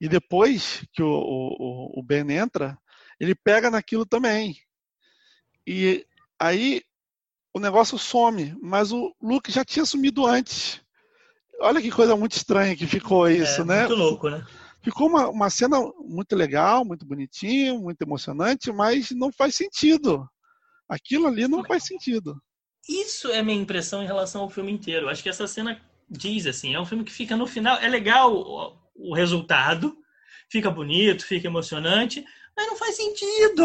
[0.00, 2.78] E depois que o, o, o Ben entra,
[3.18, 4.56] ele pega naquilo também.
[5.66, 6.06] E
[6.38, 6.82] aí
[7.52, 10.80] o negócio some, mas o Luke já tinha sumido antes.
[11.58, 13.86] Olha que coisa muito estranha que ficou é, isso, é, né?
[13.86, 14.46] Muito louco, né?
[14.86, 20.24] Ficou uma, uma cena muito legal, muito bonitinha, muito emocionante, mas não faz sentido.
[20.88, 22.40] Aquilo ali não faz sentido.
[22.88, 25.08] isso é minha impressão em relação ao filme inteiro.
[25.08, 28.32] Acho que essa cena diz assim, é um filme que fica no final, é legal
[28.32, 29.98] o, o resultado,
[30.48, 32.24] fica bonito, fica emocionante,
[32.56, 33.64] mas não faz sentido.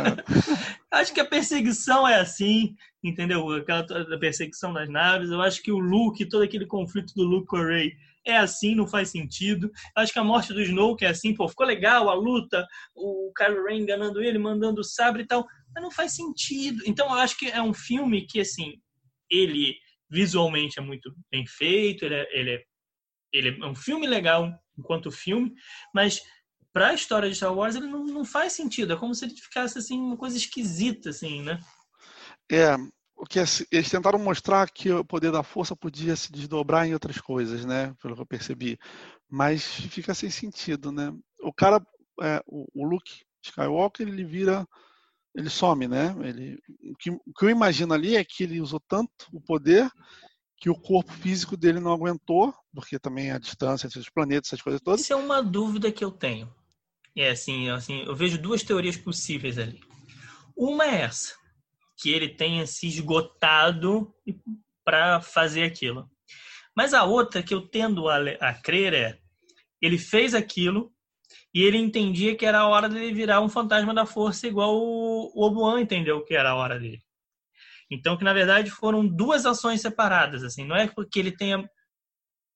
[0.90, 2.74] acho que a perseguição é assim,
[3.04, 3.46] entendeu?
[3.52, 3.84] Aquela
[4.18, 5.28] perseguição das naves.
[5.28, 7.92] Eu acho que o Luke, todo aquele conflito do Luke com o Rey
[8.26, 9.70] é assim, não faz sentido.
[9.96, 13.64] Acho que a morte do Snoke é assim, pô, ficou legal a luta, o Kylo
[13.64, 16.82] Ren enganando ele, mandando o sabre e tal, mas não faz sentido.
[16.86, 18.74] Então eu acho que é um filme que, assim,
[19.30, 19.76] ele
[20.10, 22.62] visualmente é muito bem feito, ele é, ele é,
[23.32, 25.52] ele é um filme legal enquanto filme,
[25.94, 26.20] mas
[26.72, 28.92] para a história de Star Wars ele não, não faz sentido.
[28.92, 31.60] É como se ele ficasse assim uma coisa esquisita, assim, né?
[32.50, 32.76] É,
[33.20, 37.20] o que eles tentaram mostrar que o poder da força podia se desdobrar em outras
[37.20, 37.94] coisas, né?
[38.00, 38.78] Pelo que eu percebi,
[39.28, 41.14] mas fica sem sentido, né?
[41.42, 41.84] O cara,
[42.22, 44.66] é, o, o Luke Skywalker, ele vira,
[45.34, 46.16] ele some, né?
[46.22, 46.58] Ele,
[46.90, 49.90] o que, o que eu imagino ali é que ele usou tanto o poder
[50.56, 54.62] que o corpo físico dele não aguentou, porque também a distância entre os planetas, essas
[54.62, 55.02] coisas todas.
[55.02, 56.50] Isso é uma dúvida que eu tenho.
[57.14, 59.80] É assim, assim, eu vejo duas teorias possíveis ali.
[60.56, 61.34] Uma é essa,
[62.00, 64.12] que ele tenha se esgotado
[64.84, 66.10] para fazer aquilo.
[66.76, 69.18] Mas a outra que eu tendo a, a crer é,
[69.82, 70.92] ele fez aquilo
[71.54, 75.32] e ele entendia que era a hora dele virar um fantasma da força igual o,
[75.34, 77.02] o Obi-Wan entendeu que era a hora dele.
[77.90, 81.68] Então, que na verdade foram duas ações separadas, assim, não é porque ele tenha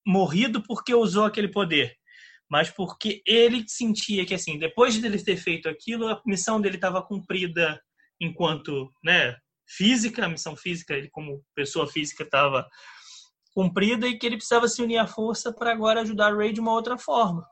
[0.07, 1.97] morrido porque usou aquele poder,
[2.49, 6.77] mas porque ele sentia que, assim, depois de ele ter feito aquilo, a missão dele
[6.77, 7.81] estava cumprida
[8.25, 12.67] enquanto, né, física, a missão física, ele como pessoa física estava
[13.55, 16.61] cumprida e que ele precisava se unir à força para agora ajudar o Ray de
[16.61, 17.47] uma outra forma.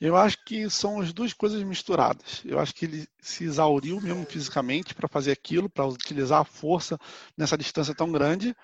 [0.00, 2.42] Eu acho que são as duas coisas misturadas.
[2.44, 6.98] Eu acho que ele se exauriu mesmo fisicamente para fazer aquilo, para utilizar a força
[7.36, 8.54] nessa distância tão grande.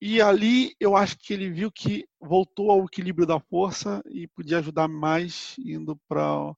[0.00, 4.58] E ali eu acho que ele viu que voltou ao equilíbrio da força e podia
[4.58, 6.54] ajudar mais indo para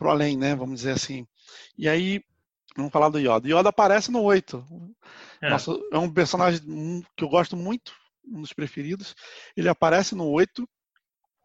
[0.00, 0.54] o além, né?
[0.54, 1.26] Vamos dizer assim.
[1.76, 2.22] E aí,
[2.76, 3.48] vamos falar do Yoda.
[3.48, 4.64] Yoda aparece no 8.
[5.42, 5.50] É.
[5.50, 6.60] Nossa, é um personagem
[7.16, 7.92] que eu gosto muito,
[8.26, 9.14] um dos preferidos.
[9.56, 10.68] Ele aparece no 8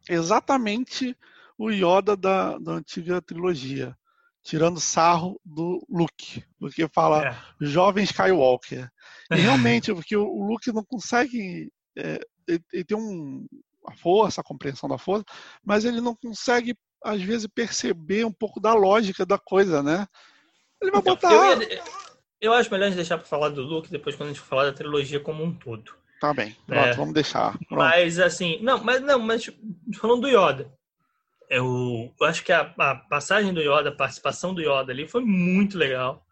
[0.10, 1.16] exatamente
[1.58, 3.96] o Yoda da, da antiga trilogia,
[4.42, 7.38] tirando sarro do Luke, porque fala é.
[7.60, 8.90] jovem Skywalker.
[9.32, 11.72] E realmente, porque o, Luke não consegue.
[11.98, 13.46] É, ele, ele, tem um,
[13.86, 15.26] a força, a compreensão da força,
[15.64, 20.08] mas ele não consegue, às vezes, perceber um pouco da lógica da coisa, né?
[20.82, 21.32] Ele vai então, botar.
[21.32, 21.84] Eu, ia,
[22.42, 24.66] eu acho melhor a gente deixar para falar do Luke depois quando a gente falar
[24.66, 25.94] da trilogia como um todo.
[26.20, 27.58] Tá bem, pronto, é, vamos deixar.
[27.58, 27.76] Pronto.
[27.76, 29.50] Mas assim, não, mas não, mas
[29.94, 30.70] falando do Yoda
[31.50, 35.26] eu, eu acho que a, a, passagem do Yoda, a participação do Yoda ali foi
[35.26, 36.24] muito legal,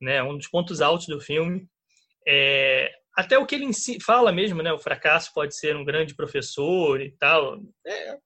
[0.00, 0.22] né?
[0.22, 1.66] Um dos pontos altos do filme.
[2.28, 3.70] É, até o que ele
[4.04, 4.70] fala mesmo, né?
[4.72, 7.60] O fracasso pode ser um grande professor e tal.
[7.86, 8.18] É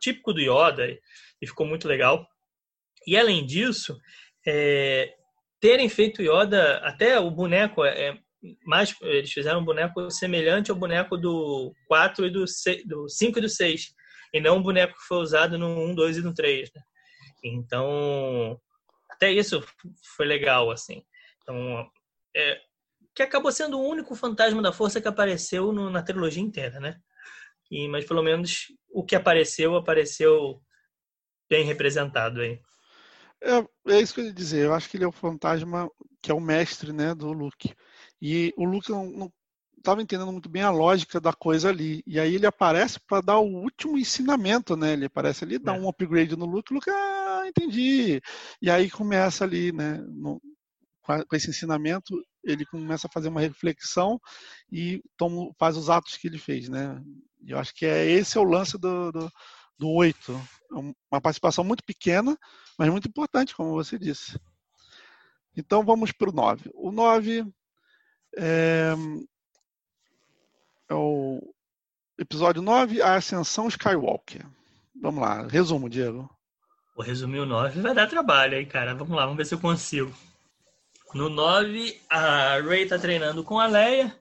[0.00, 0.88] típico do Yoda
[1.40, 2.26] e ficou muito legal.
[3.06, 3.98] E além disso,
[4.46, 5.14] é,
[5.60, 8.18] terem feito Yoda, até o boneco é, é
[8.64, 13.38] mais, eles fizeram um boneco semelhante ao boneco do 4 e do, 6, do 5
[13.38, 13.94] e do 6
[14.32, 16.82] e não um boneco que foi usado no 1, 2 e no 3, né?
[17.44, 18.60] Então,
[19.10, 19.62] até isso
[20.16, 21.04] foi legal, assim.
[21.42, 21.86] Então,
[22.34, 22.60] é,
[23.14, 26.98] que acabou sendo o único fantasma da força que apareceu no, na trilogia inteira, né?
[27.70, 30.62] E, mas pelo menos o que apareceu, apareceu
[31.48, 32.60] bem representado aí.
[33.42, 34.64] É, é isso que eu ia dizer.
[34.66, 35.88] Eu acho que ele é o fantasma
[36.22, 37.74] que é o mestre, né, do Luke.
[38.20, 39.30] E o Luke não,
[39.82, 42.02] estava entendendo muito bem a lógica da coisa ali.
[42.06, 44.92] E aí ele aparece para dar o último ensinamento, né?
[44.92, 45.80] Ele aparece ali, dá é.
[45.80, 48.20] um upgrade no Luke, Luke, ah, entendi.
[48.62, 49.98] E aí começa ali, né?
[50.08, 50.40] No,
[51.02, 52.14] com esse ensinamento,
[52.44, 54.20] ele começa a fazer uma reflexão
[54.70, 57.02] e toma, faz os atos que ele fez, né?
[57.44, 59.32] Eu acho que é esse é o lance do, do,
[59.78, 60.32] do 8.
[60.32, 60.74] É
[61.10, 62.38] uma participação muito pequena,
[62.78, 64.38] mas muito importante, como você disse.
[65.56, 66.70] Então vamos para o 9.
[66.74, 67.44] O 9
[68.36, 68.92] é,
[70.88, 71.54] é o
[72.18, 74.46] episódio 9, A Ascensão Skywalker.
[75.00, 76.30] Vamos lá, resumo, Diego.
[76.94, 78.94] Vou resumir o 9 vai dar trabalho aí, cara.
[78.94, 80.12] Vamos lá, vamos ver se eu consigo.
[81.14, 84.18] No 9, a Rey tá treinando com a Leia,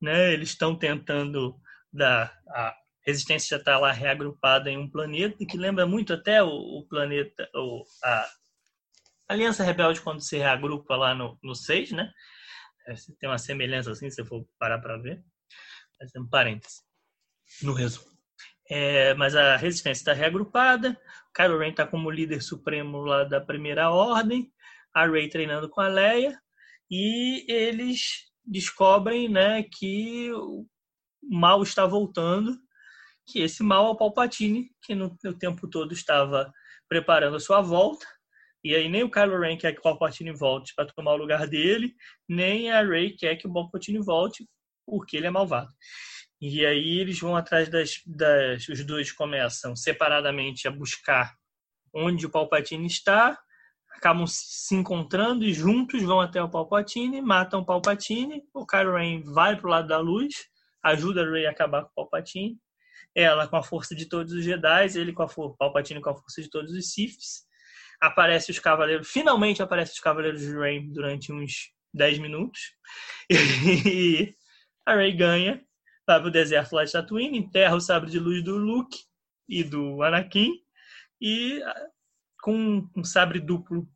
[0.00, 0.32] né?
[0.32, 1.58] Eles estão tentando
[1.92, 2.74] dar a
[3.04, 7.48] resistência está lá reagrupada em um planeta que lembra muito até o, o planeta,
[8.04, 8.28] a
[9.28, 12.12] Aliança Rebelde quando se reagrupa lá no, no 6, né?
[12.86, 15.22] É, tem uma semelhança assim, se for parar para ver
[16.02, 16.80] fazendo parênteses,
[17.62, 18.10] no resumo.
[18.68, 20.98] É, mas a resistência está reagrupada,
[21.34, 24.52] Kylo Ren está como líder supremo lá da Primeira Ordem,
[24.94, 26.38] a Rey treinando com a Leia,
[26.90, 30.66] e eles descobrem né, que o
[31.22, 32.58] mal está voltando,
[33.32, 36.52] que esse mal é o Palpatine, que no, no tempo todo estava
[36.88, 38.06] preparando a sua volta.
[38.62, 41.48] E aí nem o Kylo Ren quer que o Palpatine volte para tomar o lugar
[41.48, 41.94] dele,
[42.28, 44.46] nem a Rey quer que o Palpatine volte
[44.86, 45.70] porque ele é malvado.
[46.40, 51.34] E aí eles vão atrás das, das os dois começam separadamente a buscar
[51.94, 53.38] onde o Palpatine está,
[53.96, 59.22] acabam se encontrando e juntos vão até o Palpatine, matam o Palpatine, o Kylo Ren
[59.22, 60.34] vai pro lado da luz,
[60.82, 62.58] ajuda a Rey a acabar com o Palpatine,
[63.14, 66.14] ela com a força de todos os Jedi, ele com a força, Palpatine com a
[66.14, 67.44] força de todos os Siths.
[68.00, 72.60] Aparece os cavaleiros, finalmente aparece os cavaleiros de Rey durante uns 10 minutos.
[73.86, 74.34] E
[74.84, 75.64] a Rey ganha,
[76.06, 78.98] vai pro deserto lá de Tatooine, enterra o sabre de luz do Luke
[79.48, 80.52] e do Anakin
[81.20, 81.60] e
[82.42, 83.88] com um sabre duplo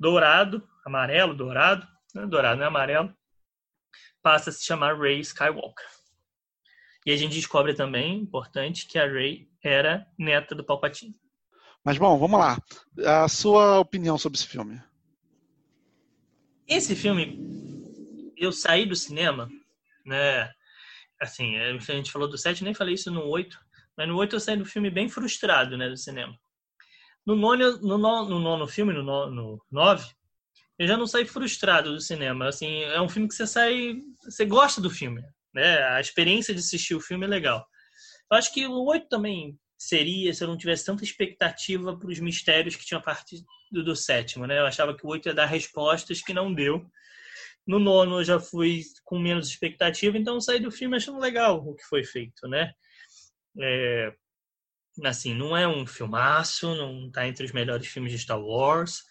[0.00, 3.14] dourado, amarelo, dourado, não é dourado, não é amarelo,
[4.22, 5.86] passa a se chamar Rey Skywalker.
[7.06, 11.14] E a gente descobre também, importante, que a Rey era neta do Palpatine.
[11.84, 12.60] Mas bom, vamos lá.
[13.04, 14.80] A sua opinião sobre esse filme?
[16.66, 17.38] Esse filme,
[18.36, 19.48] eu saí do cinema,
[20.04, 20.52] né?
[21.20, 23.58] Assim, a gente falou do 7, nem falei isso no 8,
[23.96, 26.38] mas no 8 eu saí do filme bem frustrado, né, do cinema.
[27.26, 30.06] No nono, no, nono, no nono filme, no, no 9,
[30.78, 32.48] eu já não saí frustrado do cinema.
[32.48, 35.22] Assim, é um filme que você sai, você gosta do filme,
[35.58, 35.82] né?
[35.88, 37.66] A experiência de assistir o filme é legal.
[38.30, 42.18] Eu acho que o 8 também seria se eu não tivesse tanta expectativa para os
[42.18, 44.58] mistérios que tinha a partir do, do sétimo, né?
[44.58, 46.84] Eu achava que o 8 ia dar respostas que não deu.
[47.66, 51.74] No nono eu já fui com menos expectativa, então saí do filme achando legal o
[51.74, 52.72] que foi feito, né?
[53.60, 54.12] É,
[55.04, 59.02] assim, não é um filmaço, não está entre os melhores filmes de Star Wars,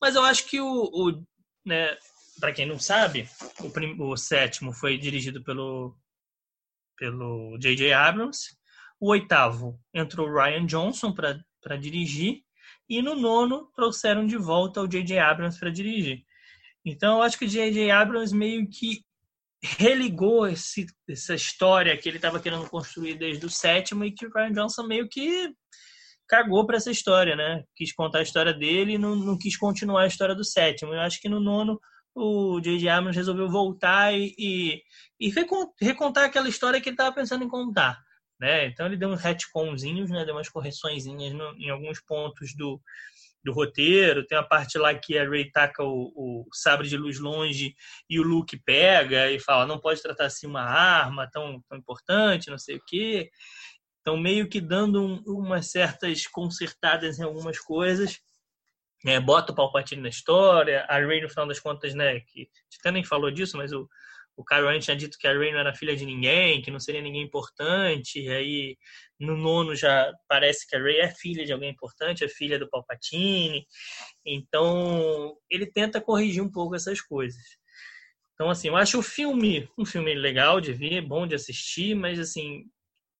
[0.00, 1.24] mas eu acho que o, o
[1.64, 1.96] né,
[2.40, 3.28] para quem não sabe,
[3.60, 5.96] o, prim, o sétimo foi dirigido pelo
[6.96, 7.94] pelo J.J.
[7.94, 8.54] Abrams,
[9.00, 12.42] o oitavo entrou Ryan Johnson para dirigir
[12.86, 15.18] e no nono trouxeram de volta o J.J.
[15.18, 16.22] Abrams para dirigir.
[16.84, 17.90] Então eu acho que o J.J.
[17.90, 19.02] Abrams meio que
[19.62, 24.30] religou esse, essa história que ele estava querendo construir desde o sétimo e que o
[24.30, 25.50] Ryan Johnson meio que
[26.28, 27.64] cagou para essa história, né?
[27.74, 30.94] Quis contar a história dele e não, não quis continuar a história do sétimo.
[30.94, 31.80] Eu acho que no nono
[32.14, 32.88] o J.J.
[32.88, 34.82] Abrams resolveu voltar e, e,
[35.18, 35.32] e
[35.80, 37.98] recontar aquela história que ele estava pensando em contar.
[38.38, 38.66] Né?
[38.66, 40.24] Então ele deu uns retconzinhos, né?
[40.24, 42.80] deu umas correçõezinhas no, em alguns pontos do,
[43.44, 44.26] do roteiro.
[44.26, 47.74] Tem a parte lá que a Rey taca o, o, sabre de luz longe
[48.08, 52.50] e o Luke pega e fala: não pode tratar assim uma arma tão, tão importante,
[52.50, 53.30] não sei o quê.
[54.00, 58.18] Então, meio que dando um, umas certas consertadas em algumas coisas.
[59.06, 60.84] É, bota o Palpatine na história.
[60.88, 62.20] A Rey, no final das contas, né?
[62.20, 62.48] Que
[62.78, 63.88] até nem falou disso, mas o,
[64.36, 67.00] o Kylo tinha dito que a Rey não era filha de ninguém, que não seria
[67.00, 68.20] ninguém importante.
[68.20, 68.76] E aí,
[69.18, 72.68] no nono, já parece que a Rey é filha de alguém importante, é filha do
[72.68, 73.66] Palpatine.
[74.24, 77.42] Então, ele tenta corrigir um pouco essas coisas.
[78.34, 82.18] Então, assim, eu acho o filme um filme legal de ver, bom de assistir, mas,
[82.18, 82.64] assim,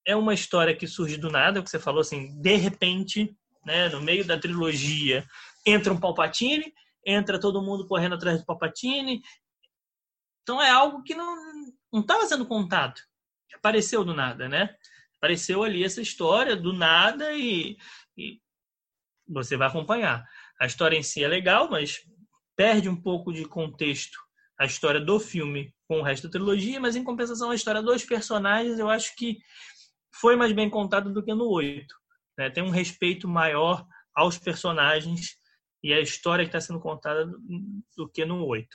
[0.07, 3.91] é uma história que surge do nada, o que você falou, assim, de repente, né,
[3.91, 5.27] no meio da trilogia,
[5.67, 6.73] entra um Palpatine,
[7.05, 9.23] entra todo mundo correndo atrás do Palpatine,
[10.43, 13.01] então é algo que não estava sendo contado.
[13.55, 14.75] Apareceu do nada, né?
[15.17, 17.77] Apareceu ali essa história do nada e,
[18.17, 18.41] e
[19.29, 20.27] você vai acompanhar.
[20.59, 22.01] A história em si é legal, mas
[22.57, 24.19] perde um pouco de contexto
[24.59, 28.05] a história do filme com o resto da trilogia, mas em compensação a história dos
[28.05, 29.39] personagens eu acho que
[30.13, 31.87] foi mais bem contada do que no 8.
[32.37, 32.51] Né?
[32.51, 35.40] Tem um respeito maior aos personagens
[35.83, 37.27] e a história que está sendo contada
[37.97, 38.69] do, que no 8.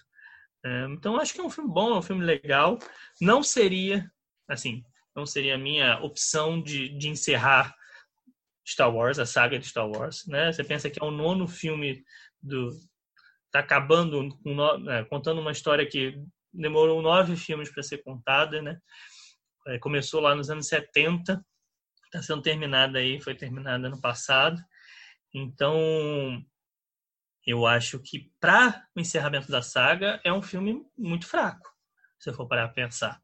[0.66, 2.80] É, então acho que é um filme bom, é um filme legal.
[3.22, 4.12] Não seria,
[4.48, 4.84] assim,
[5.16, 7.76] não seria a minha opção de, de encerrar
[8.68, 10.52] Star Wars, a saga de Star Wars, né?
[10.52, 12.04] Você pensa que é o nono filme
[12.42, 12.72] do
[13.52, 14.28] tá acabando
[14.90, 16.20] é, contando uma história que
[16.52, 18.78] demorou nove filmes para ser contada, né?
[19.68, 21.44] É, começou lá nos anos 70,
[22.06, 24.62] está sendo terminada aí, foi terminada ano passado.
[25.34, 26.44] Então,
[27.46, 31.70] eu acho que para o encerramento da saga é um filme muito fraco,
[32.20, 33.22] se eu for parar pensar.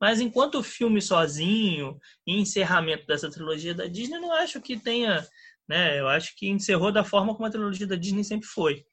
[0.00, 4.78] Mas enquanto o filme sozinho e encerramento dessa trilogia da Disney, eu não acho que
[4.78, 5.26] tenha,
[5.68, 5.98] né?
[5.98, 8.84] Eu acho que encerrou da forma como a trilogia da Disney sempre foi.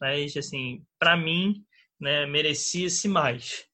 [0.00, 1.64] Mas assim, para mim,
[2.00, 3.64] né, merecia-se mais.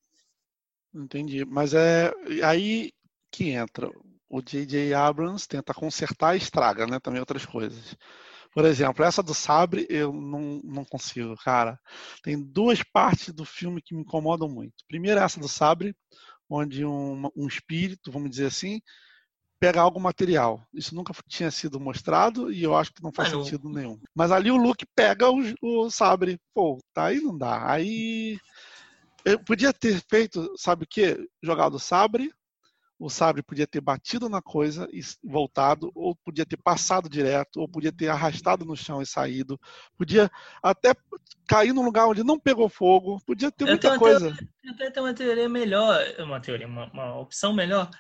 [0.94, 1.44] Entendi.
[1.44, 2.12] Mas é
[2.42, 2.92] aí
[3.30, 3.90] que entra.
[4.28, 4.94] O J.J.
[4.94, 6.98] Abrams tenta consertar e estraga, né?
[6.98, 7.96] Também outras coisas.
[8.54, 11.78] Por exemplo, essa do sabre eu não, não consigo, cara.
[12.22, 14.84] Tem duas partes do filme que me incomodam muito.
[14.86, 15.94] Primeiro, essa do sabre,
[16.48, 18.80] onde um, um espírito, vamos dizer assim,
[19.58, 20.62] pega algo material.
[20.72, 23.98] Isso nunca tinha sido mostrado e eu acho que não faz Mas sentido nenhum.
[24.14, 26.38] Mas ali o Luke pega o, o sabre.
[26.54, 27.68] Pô, tá aí não dá.
[27.68, 28.38] Aí
[29.24, 31.16] eu podia ter feito, sabe o quê?
[31.42, 32.30] Jogado o sabre,
[32.98, 37.68] o sabre podia ter batido na coisa e voltado, ou podia ter passado direto, ou
[37.68, 39.60] podia ter arrastado no chão e saído,
[39.96, 40.30] podia
[40.62, 40.94] até
[41.48, 44.20] cair num lugar onde não pegou fogo, podia ter muita coisa.
[44.20, 47.90] Teoria, até ter uma teoria melhor, uma teoria, uma, uma, opção melhor.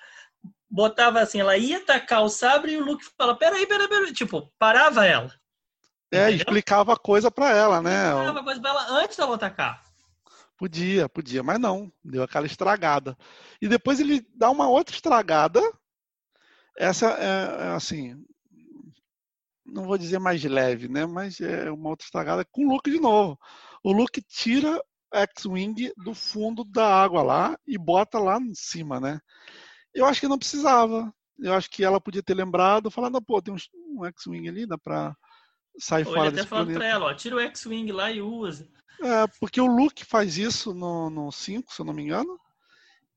[0.70, 4.12] Botava assim, ela ia atacar o sabre e o Luke fala: peraí, peraí, peraí.
[4.12, 5.32] Tipo, parava ela.
[6.10, 6.36] É, Entendeu?
[6.36, 8.08] explicava a coisa pra ela, né?
[8.08, 9.93] Explicava a coisa pra ela antes dela atacar.
[10.56, 13.16] Podia, podia, mas não, deu aquela estragada.
[13.60, 15.60] E depois ele dá uma outra estragada.
[16.76, 18.24] Essa é, é assim,
[19.64, 21.06] não vou dizer mais leve, né?
[21.06, 23.38] Mas é uma outra estragada com o Luke de novo.
[23.82, 24.80] O Luke tira
[25.12, 29.20] X-Wing do fundo da água lá e bota lá em cima, né?
[29.94, 31.12] Eu acho que não precisava.
[31.38, 35.16] Eu acho que ela podia ter lembrado, falando, pô, tem um, X-Wing ali, dá pra
[35.78, 38.68] sair Ou fora ele até falando pra ela, ó, tira o X-Wing lá e usa.
[39.02, 42.38] É, porque o Luke faz isso no 5, se eu não me engano.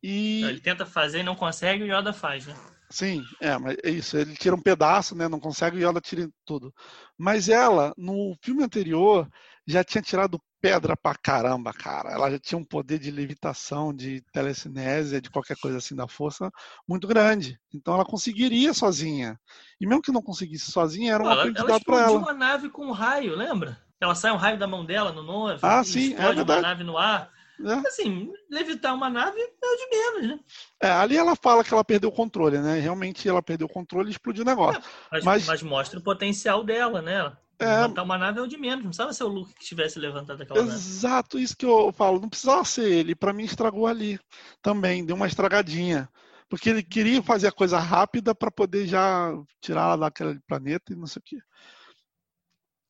[0.02, 0.44] E...
[0.44, 2.56] Ele tenta fazer e não consegue, o Yoda faz, né?
[2.90, 4.18] Sim, é, mas é isso.
[4.18, 5.28] Ele tira um pedaço, né?
[5.28, 6.74] Não consegue, o Yoda tira tudo.
[7.18, 9.30] Mas ela, no filme anterior,
[9.66, 12.12] já tinha tirado pedra pra caramba, cara.
[12.12, 16.52] Ela já tinha um poder de levitação, de telecinésia, de qualquer coisa assim da força
[16.88, 17.60] muito grande.
[17.74, 19.40] Então ela conseguiria sozinha.
[19.80, 22.12] E mesmo que não conseguisse sozinha, era um aprendizado para ela.
[22.12, 23.82] Ela uma nave com um raio, lembra?
[24.00, 25.60] Ela sai um raio da mão dela no noivo.
[25.66, 26.52] Ah, sim, é verdade.
[26.52, 27.32] uma nave no ar.
[27.60, 27.88] É.
[27.88, 30.40] Assim, levitar uma nave é o de menos, né?
[30.80, 32.80] É, ali ela fala que ela perdeu o controle, né?
[32.80, 34.80] Realmente ela perdeu o controle e explodiu o negócio.
[34.80, 35.46] É, mas, mas...
[35.48, 37.36] mas, mostra o potencial dela, né?
[37.60, 37.66] É...
[37.66, 40.42] Levantar uma nave é o de menos, não precisava ser o Luke que tivesse levantado
[40.42, 40.90] aquela Exato, nave.
[40.90, 43.16] Exato, isso que eu falo, não precisava ser ele.
[43.16, 44.20] Para mim estragou ali
[44.62, 46.08] também, deu uma estragadinha.
[46.50, 50.96] Porque ele queria fazer a coisa rápida para poder já tirar ela daquele planeta e
[50.96, 51.40] não sei o quê.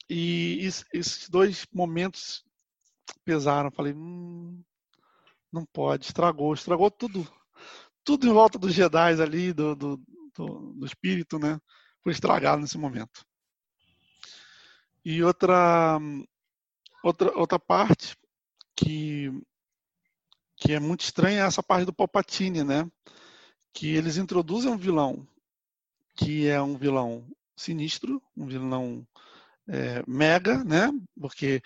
[0.09, 0.59] E
[0.93, 2.43] esses dois momentos
[3.25, 3.71] pesaram.
[3.71, 4.61] Falei, hum,
[5.51, 7.27] não pode, estragou, estragou tudo.
[8.03, 9.97] Tudo em volta dos Jedi ali, do, do,
[10.35, 11.59] do, do espírito, né?
[12.03, 13.25] Foi estragado nesse momento.
[15.09, 15.97] E outra,
[17.01, 18.17] outra, outra parte
[18.75, 19.31] que,
[20.57, 22.85] que é muito estranha é essa parte do Palpatine, né?
[23.71, 25.25] Que eles introduzem um vilão
[26.17, 29.07] que é um vilão sinistro, um vilão
[29.69, 30.91] é, mega, né?
[31.17, 31.61] Porque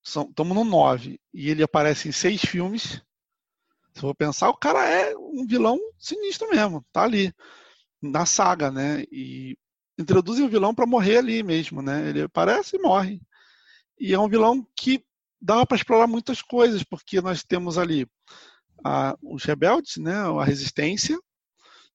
[0.00, 3.02] estamos no 9 e ele aparece em seis filmes.
[3.94, 7.34] Se for pensar, o cara é um vilão sinistro mesmo, tá ali
[8.00, 9.02] na saga, né?
[9.10, 9.58] E
[10.00, 12.08] introduzem o vilão para morrer ali mesmo, né?
[12.08, 13.20] Ele aparece e morre.
[13.98, 15.04] E é um vilão que
[15.40, 18.06] dá para explorar muitas coisas, porque nós temos ali
[18.84, 20.14] a, os rebeldes, né?
[20.14, 21.18] A resistência,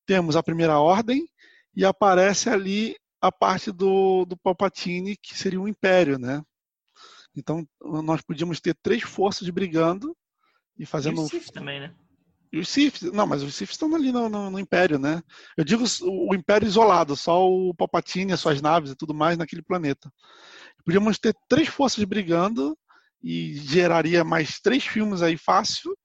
[0.05, 1.27] temos a primeira ordem
[1.75, 6.43] e aparece ali a parte do, do Palpatine, que seria o Império, né?
[7.35, 10.15] Então, nós podíamos ter três forças brigando
[10.77, 11.21] e fazendo...
[11.21, 11.93] E os Sith também, né?
[12.55, 15.21] E os Sith, não, mas os Sith estão ali no, no, no, Império, né?
[15.57, 19.61] Eu digo o, Império isolado, só o Palpatine, as suas naves e tudo mais naquele
[19.61, 20.09] planeta.
[20.85, 22.77] Podíamos ter três forças brigando
[23.21, 25.97] e geraria mais três filmes aí fácil.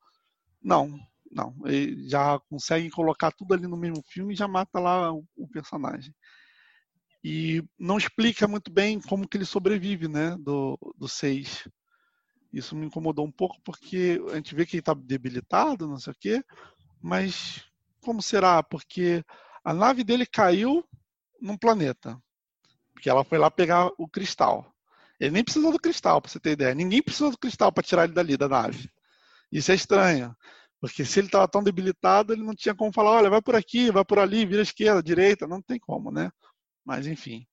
[0.61, 0.99] Não,
[1.31, 1.55] não.
[1.67, 6.13] Ele já consegue colocar tudo ali no mesmo filme e já mata lá o, personagem
[7.23, 11.69] e não explica muito bem como que ele sobrevive, né, do, do 6.
[12.53, 16.13] Isso me incomodou um pouco porque a gente vê que ele está debilitado, não sei
[16.13, 16.45] o quê,
[17.01, 17.65] mas
[18.01, 18.63] como será?
[18.63, 19.25] Porque
[19.65, 20.85] a nave dele caiu
[21.41, 22.21] num planeta,
[22.93, 24.75] porque ela foi lá pegar o cristal.
[25.19, 26.75] Ele nem precisou do cristal, para você ter ideia.
[26.75, 28.91] Ninguém precisou do cristal para tirar ele dali da nave.
[29.53, 30.35] Isso é estranho.
[30.81, 33.91] Porque se ele estava tão debilitado, ele não tinha como falar, olha, vai por aqui,
[33.91, 36.33] vai por ali, vira esquerda, direita, não tem como, né?
[36.85, 37.47] Mas enfim.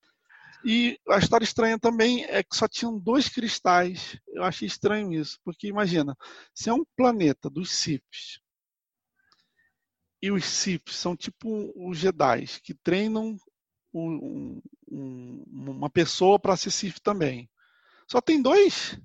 [0.66, 4.20] E a história estranha também é que só tinham dois cristais.
[4.28, 6.18] Eu achei estranho isso, porque imagina,
[6.54, 8.42] se é um planeta dos Siths
[10.22, 13.38] e os Siths são tipo os Jedi que treinam
[13.94, 17.50] um, um, uma pessoa para ser Sith também.
[18.08, 19.00] Só tem dois.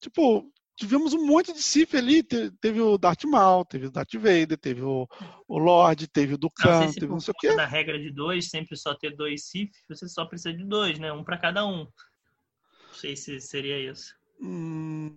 [0.00, 2.22] Tipo, tivemos um monte de Sif ali.
[2.22, 5.08] Teve o Darth Maul, teve o Darth Vader, teve o,
[5.48, 7.54] o Lorde, teve o Dukan, teve não sei o quê.
[7.54, 11.12] Da regra de dois, sempre só ter dois Sif, você só precisa de dois, né?
[11.12, 11.84] Um para cada um.
[11.84, 14.14] Não sei se seria isso.
[14.40, 15.16] Hum,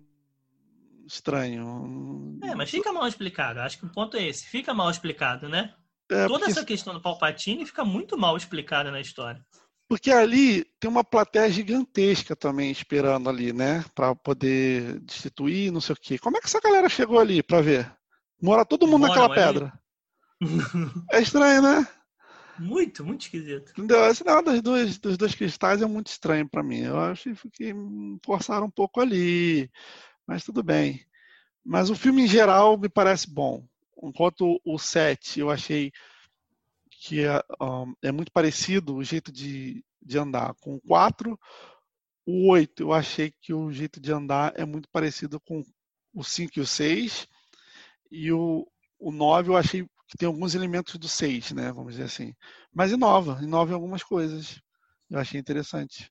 [1.06, 2.38] estranho.
[2.42, 3.60] É, mas fica mal explicado.
[3.60, 4.46] Acho que o ponto é esse.
[4.46, 5.74] Fica mal explicado, né?
[6.10, 6.50] É, Toda porque...
[6.50, 9.44] essa questão do Palpatine fica muito mal explicada na história.
[9.88, 13.82] Porque ali tem uma plateia gigantesca também esperando ali, né?
[13.94, 16.18] Para poder destituir, não sei o quê.
[16.18, 17.90] Como é que essa galera chegou ali para ver?
[18.40, 19.34] Mora todo mundo Moram naquela ali.
[19.34, 19.80] pedra.
[21.10, 21.88] é estranho, né?
[22.58, 23.70] Muito, muito esquisito.
[23.70, 24.04] Entendeu?
[24.06, 26.80] Esse negócio dos dois, dos dois cristais é muito estranho para mim.
[26.80, 27.72] Eu acho que
[28.24, 29.70] forçaram um pouco ali.
[30.26, 31.02] Mas tudo bem.
[31.64, 33.64] Mas o filme em geral me parece bom.
[34.02, 35.92] Enquanto o 7 eu achei
[37.00, 41.38] que é, um, é muito parecido o jeito de, de andar com o 4.
[42.26, 45.62] O 8 eu achei que o jeito de andar é muito parecido com
[46.12, 47.28] o 5 e o 6.
[48.10, 48.66] E o,
[48.98, 51.72] o 9 eu achei que tem alguns elementos do 6, né?
[51.72, 52.34] Vamos dizer assim.
[52.74, 54.60] Mas inova, inova em algumas coisas.
[55.08, 56.10] Eu achei interessante.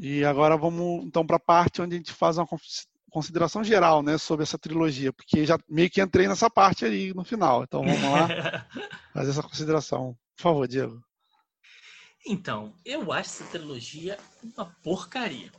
[0.00, 2.46] E agora vamos então para a parte onde a gente faz uma
[3.10, 7.24] consideração geral, né, sobre essa trilogia, porque já meio que entrei nessa parte aí no
[7.24, 7.64] final.
[7.64, 8.28] Então vamos lá
[9.12, 10.16] fazer essa consideração.
[10.36, 11.02] Por favor, Diego.
[12.26, 15.50] Então, eu acho essa trilogia uma porcaria.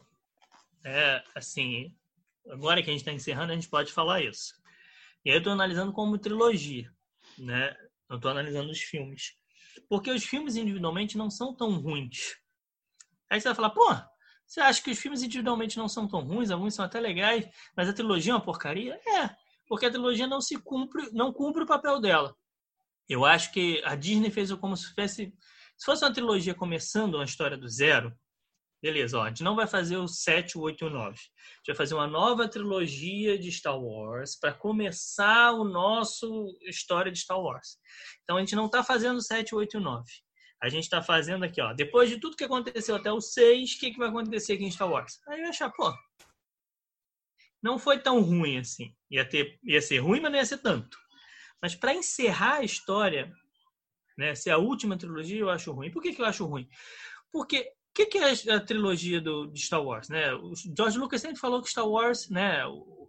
[0.86, 1.96] É, assim,
[2.50, 4.54] agora que a gente está encerrando, a gente pode falar isso.
[5.26, 6.92] E aí eu estou analisando como trilogia,
[7.38, 7.76] né?
[8.10, 9.36] Eu estou analisando os filmes.
[9.88, 12.36] Porque os filmes individualmente não são tão ruins.
[13.30, 13.88] Aí você vai falar, pô,
[14.50, 17.48] você acha que os filmes individualmente não são tão ruins, alguns são até legais,
[17.78, 19.00] mas a trilogia é uma porcaria?
[19.08, 19.30] É,
[19.68, 22.36] porque a trilogia não se cumpre, não cumpre o papel dela.
[23.08, 25.32] Eu acho que a Disney fez como se fosse,
[25.78, 28.12] se fosse uma trilogia começando uma história do zero,
[28.82, 31.10] beleza, ó, a gente não vai fazer o 7, o 8 e o 9.
[31.10, 37.12] A gente vai fazer uma nova trilogia de Star Wars para começar o nosso história
[37.12, 37.78] de Star Wars.
[38.24, 40.04] Então a gente não está fazendo o 7, o 8 e o 9
[40.62, 41.74] a gente está fazendo aqui, ó.
[41.74, 44.72] Depois de tudo que aconteceu até o 6, o que, que vai acontecer aqui em
[44.72, 45.20] Star Wars?
[45.28, 45.94] Aí eu achar, pô,
[47.62, 48.96] não foi tão ruim assim.
[49.10, 50.98] Ia, ter, ia ser ruim, mas não ia ser tanto.
[51.62, 53.32] Mas para encerrar a história,
[54.18, 55.92] né, ser a última trilogia, eu acho ruim.
[55.92, 56.68] Por que, que eu acho ruim?
[57.32, 60.10] Porque o que, que é a trilogia do, de Star Wars?
[60.10, 60.34] Né?
[60.34, 62.64] O George Lucas sempre falou que Star Wars, né,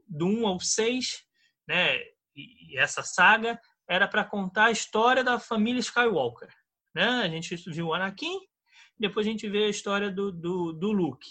[0.08, 1.24] do 1 ao 6,
[1.68, 1.98] né,
[2.34, 6.48] e essa saga, era para contar a história da família Skywalker.
[6.94, 7.04] Né?
[7.04, 8.38] A gente viu o Anakin,
[8.98, 11.28] depois a gente vê a história do, do, do Luke.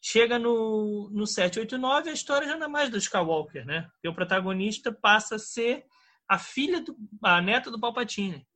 [0.00, 3.88] Chega no, no 789, a história já não é mais do Skywalker, né?
[3.94, 5.86] Porque o protagonista passa a ser
[6.28, 8.46] a filha, do, a neta do Palpatine.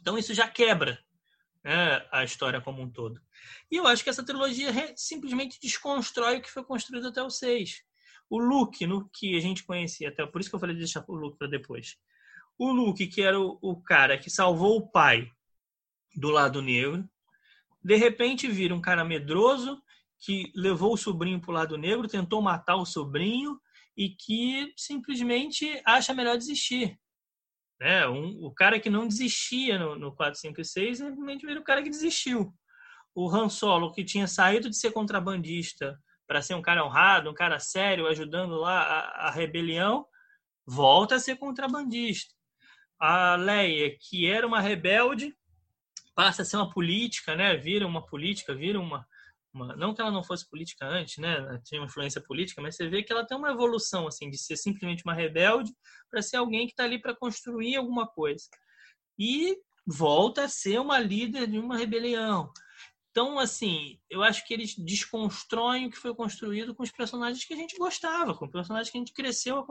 [0.00, 0.98] Então isso já quebra
[1.62, 3.20] né, a história como um todo.
[3.70, 7.82] E eu acho que essa trilogia simplesmente desconstrói o que foi construído até o 6.
[8.28, 11.04] O Luke, no que a gente conhecia, até por isso que eu falei de deixar
[11.06, 11.96] o Luke para depois.
[12.58, 15.30] O Luke, que era o, o cara que salvou o pai
[16.14, 17.08] do lado negro.
[17.82, 19.82] De repente vira um cara medroso
[20.18, 23.58] que levou o sobrinho para o lado negro, tentou matar o sobrinho
[23.96, 26.98] e que simplesmente acha melhor desistir.
[27.80, 28.06] Né?
[28.06, 31.64] Um, o cara que não desistia no, no 4, 5 e 6 simplesmente vira o
[31.64, 32.54] cara que desistiu.
[33.14, 37.34] O Han Solo, que tinha saído de ser contrabandista para ser um cara honrado, um
[37.34, 40.06] cara sério, ajudando lá a, a rebelião,
[40.66, 42.32] volta a ser contrabandista.
[43.00, 45.34] A Leia, que era uma rebelde,
[46.20, 47.56] passa a ser uma política, né?
[47.56, 49.06] Vira uma política, vira uma,
[49.54, 51.58] uma, não que ela não fosse política antes, né?
[51.64, 54.58] Tinha uma influência política, mas você vê que ela tem uma evolução assim de ser
[54.58, 55.72] simplesmente uma rebelde
[56.10, 58.44] para ser alguém que está ali para construir alguma coisa
[59.18, 59.56] e
[59.86, 62.52] volta a ser uma líder de uma rebelião.
[63.12, 67.54] Então, assim, eu acho que eles desconstroem o que foi construído com os personagens que
[67.54, 69.64] a gente gostava, com personagens que a gente cresceu,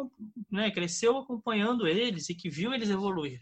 [0.52, 3.40] né, cresceu acompanhando eles e que viu eles evoluir.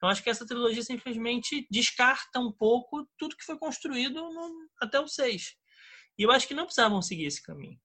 [0.00, 4.98] Então, acho que essa trilogia simplesmente descarta um pouco tudo que foi construído no, até
[4.98, 5.54] o 6.
[6.18, 7.78] E eu acho que não precisavam seguir esse caminho.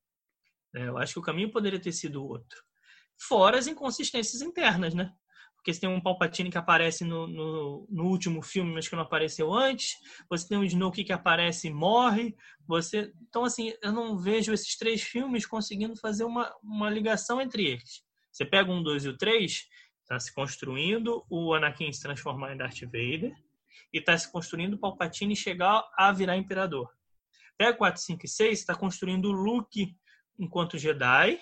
[0.74, 2.64] É, eu acho que o caminho poderia ter sido outro.
[3.20, 5.12] Fora as inconsistências internas, né?
[5.58, 9.04] Porque você tem um Palpatine que aparece no, no, no, último filme, mas que não
[9.04, 9.96] apareceu antes.
[10.30, 12.34] Você tem um Snoke que aparece e morre.
[12.66, 13.12] Você...
[13.28, 18.06] Então, assim, eu não vejo esses três filmes conseguindo fazer uma, uma ligação entre eles.
[18.32, 19.66] Você pega um, dois e o três,
[20.06, 23.36] Está se construindo o Anakin se transformar em Darth Vader
[23.92, 26.94] e está se construindo o Palpatine chegar a virar imperador.
[27.58, 29.98] Pega 4, 5 e 6, está construindo o Luke
[30.38, 31.42] enquanto Jedi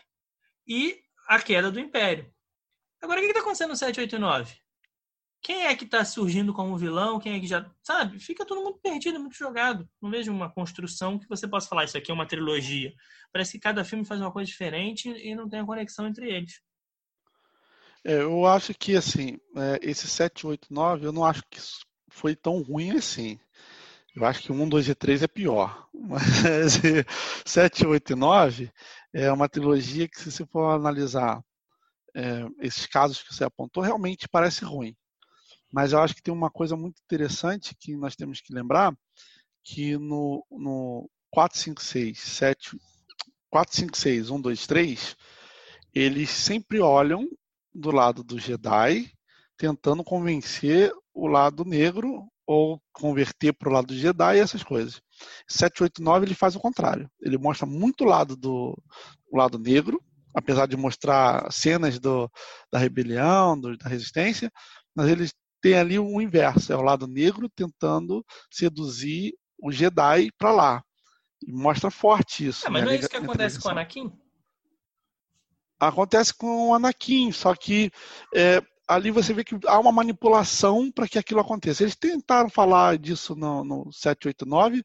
[0.65, 0.97] e
[1.27, 2.33] a queda do Império.
[3.01, 4.55] Agora, o que está acontecendo no 7, 8 e 9?
[5.41, 7.19] Quem é que está surgindo como vilão?
[7.19, 7.69] Quem é que já.
[7.83, 8.17] Sabe?
[8.17, 9.89] Fica todo mundo perdido, muito jogado.
[10.01, 12.93] Não vejo uma construção que você possa falar, isso aqui é uma trilogia.
[13.29, 16.61] Parece que cada filme faz uma coisa diferente e não tem a conexão entre eles.
[18.05, 21.59] É, eu acho que, assim, é, esse 7, 8, 9, eu não acho que
[22.09, 23.39] foi tão ruim assim.
[24.15, 25.87] Eu acho que 1, 2 e 3 é pior.
[25.93, 26.81] Mas
[27.45, 28.71] 7, 8 e 9
[29.13, 31.41] é uma trilogia que, se você for analisar
[32.15, 34.95] é, esses casos que você apontou, realmente parece ruim.
[35.71, 38.95] Mas eu acho que tem uma coisa muito interessante que nós temos que lembrar,
[39.63, 42.77] que no, no 4, 5, 6, 7,
[43.49, 45.17] 4, 5, 6, 1, 2, 3,
[45.95, 47.27] eles sempre olham
[47.73, 49.11] do lado do Jedi,
[49.57, 55.01] tentando convencer o lado negro ou converter para o lado do Jedi e essas coisas.
[55.47, 57.09] 789 ele faz o contrário.
[57.21, 58.77] Ele mostra muito o lado do
[59.31, 60.01] o lado negro,
[60.35, 62.29] apesar de mostrar cenas do,
[62.71, 64.51] da rebelião, do, da resistência,
[64.95, 70.51] mas eles têm ali o inverso, é o lado negro tentando seduzir o Jedi para
[70.51, 70.83] lá.
[71.45, 72.67] E mostra forte isso.
[72.67, 72.85] É, mas né?
[72.85, 74.11] não é isso que acontece com o Anakin?
[75.87, 77.91] Acontece com o Anakin, só que
[78.33, 81.83] é, ali você vê que há uma manipulação para que aquilo aconteça.
[81.83, 84.83] Eles tentaram falar disso no, no 789,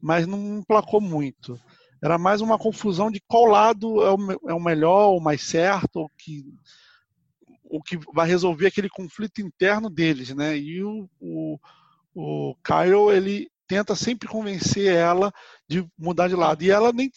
[0.00, 1.58] mas não placou muito.
[2.02, 6.00] Era mais uma confusão de qual lado é o, é o melhor, o mais certo,
[6.00, 6.44] o que,
[7.64, 10.56] o que vai resolver aquele conflito interno deles, né?
[10.56, 11.58] E o, o,
[12.14, 15.32] o Kyle, ele tenta sempre convencer ela
[15.68, 16.62] de mudar de lado.
[16.64, 17.10] E ela nem,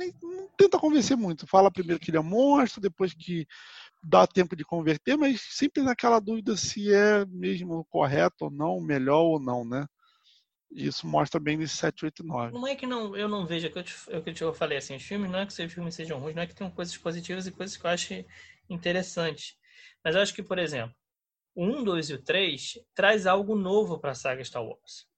[0.00, 1.46] nem não tenta convencer muito.
[1.46, 3.46] Fala primeiro que ele é monstro, depois que
[4.02, 9.22] dá tempo de converter, mas sempre naquela dúvida se é mesmo correto ou não, melhor
[9.22, 9.86] ou não, né?
[10.70, 12.52] Isso mostra bem nesse 789.
[12.52, 14.78] Não é que não, eu não vejo, é que eu, te, é que eu falei
[14.78, 16.96] assim, os filmes não é que os filmes sejam ruins, não é que tem coisas
[16.96, 18.24] positivas e coisas que eu acho
[18.68, 19.56] interessantes.
[20.02, 20.94] Mas eu acho que, por exemplo,
[21.54, 25.10] o 1, 2 e o 3 traz algo novo para a saga Star Wars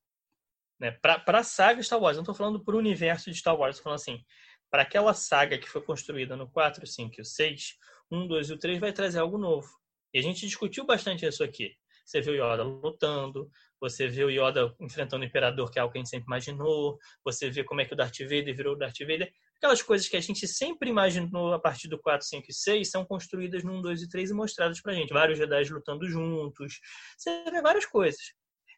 [0.83, 2.17] né, para a saga Star Wars.
[2.17, 4.25] Não estou falando para o universo de Star Wars, estou falando assim,
[4.73, 7.77] para aquela saga que foi construída no 4, 5 e o 6,
[8.11, 9.69] 1, 2 e o 3 vai trazer algo novo.
[10.15, 11.77] E a gente discutiu bastante isso aqui.
[12.07, 16.01] Você viu Yoda lutando, você viu Yoda enfrentando o Imperador, que é algo que a
[16.01, 19.31] gente sempre imaginou, você vê como é que o Darth Vader virou o Darth Vader.
[19.57, 23.05] Aquelas coisas que a gente sempre imaginou a partir do 4, 5 e 6 são
[23.05, 25.13] construídas no 1, 2 e 3 e mostradas pra gente.
[25.13, 26.81] Vários Jedi lutando juntos.
[27.17, 28.33] Você vê várias coisas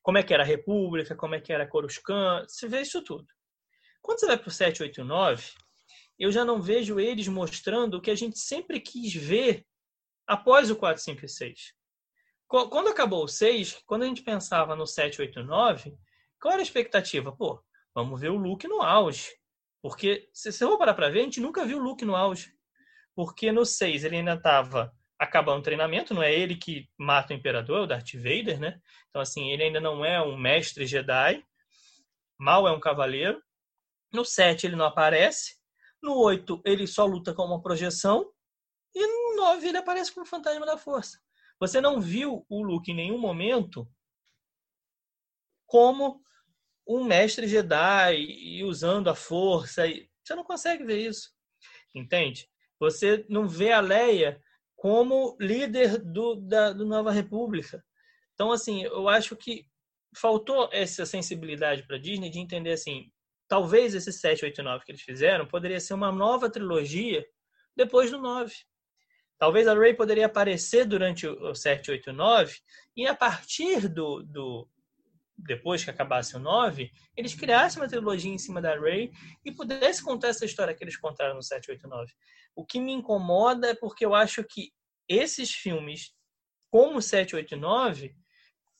[0.04, 3.26] como é que era a República, como é que era Coruscant, você vê isso tudo.
[4.02, 5.42] Quando você vai para o 789,
[6.18, 9.64] eu já não vejo eles mostrando o que a gente sempre quis ver
[10.26, 11.74] após o 4, 5 e 6.
[12.46, 15.96] Quando acabou o 6, quando a gente pensava no 789,
[16.40, 17.34] qual era a expectativa?
[17.34, 17.62] Pô,
[17.94, 19.30] vamos ver o Luke no auge.
[19.82, 22.54] Porque, se você for parar para ver, a gente nunca viu o Luke no auge.
[23.14, 27.36] Porque no 6 ele ainda estava acabar um treinamento, não é ele que mata o
[27.36, 28.80] imperador, é o Darth Vader, né?
[29.08, 31.44] Então, assim, ele ainda não é um mestre Jedi,
[32.38, 33.42] mal é um cavaleiro.
[34.12, 35.56] No 7 ele não aparece,
[36.04, 38.30] no 8 ele só luta com uma projeção,
[38.94, 41.18] e no 9 ele aparece como fantasma da força.
[41.58, 43.88] Você não viu o Luke em nenhum momento
[45.66, 46.22] como
[46.86, 49.82] um mestre Jedi e usando a força.
[50.22, 51.30] Você não consegue ver isso.
[51.94, 52.48] Entende?
[52.78, 54.40] Você não vê a Leia
[54.76, 57.82] como líder do, da do Nova República.
[58.34, 59.66] Então, assim, eu acho que
[60.16, 63.10] faltou essa sensibilidade para Disney de entender assim,
[63.48, 67.24] talvez esse 7, 8 9 que eles fizeram poderia ser uma nova trilogia
[67.76, 68.54] depois do 9.
[69.38, 72.56] Talvez a Rey poderia aparecer durante o 7, 8 9
[72.96, 74.68] e a partir do, do
[75.36, 79.10] depois que acabasse o 9, eles criassem uma trilogia em cima da Rey
[79.44, 82.12] e pudessem contar essa história que eles contaram no 7, 8, 9.
[82.54, 84.72] O que me incomoda é porque eu acho que
[85.08, 86.14] esses filmes,
[86.70, 88.16] como 7, 8 e 9,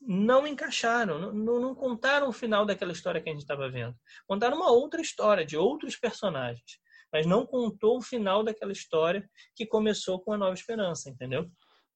[0.06, 3.96] não encaixaram, não, não contaram o final daquela história que a gente estava vendo.
[4.26, 6.78] Contaram uma outra história, de outros personagens,
[7.12, 11.50] mas não contou o final daquela história que começou com a Nova Esperança, entendeu?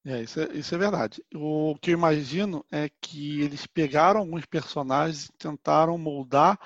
[0.07, 1.23] É isso, é, isso é verdade.
[1.35, 6.59] O que eu imagino é que eles pegaram alguns personagens e tentaram moldar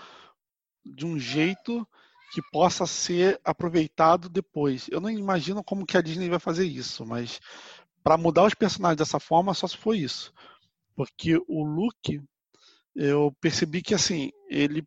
[0.85, 1.87] de um jeito
[2.33, 4.87] que possa ser aproveitado depois.
[4.91, 7.41] Eu não imagino como que a Disney vai fazer isso, mas
[8.03, 10.33] para mudar os personagens dessa forma só se for isso.
[10.95, 12.23] Porque o Luke,
[12.95, 14.87] eu percebi que assim, ele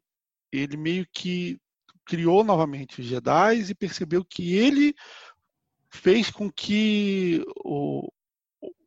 [0.51, 1.59] ele meio que
[2.05, 4.93] criou novamente os Jedi e percebeu que ele
[5.89, 8.07] fez com que o,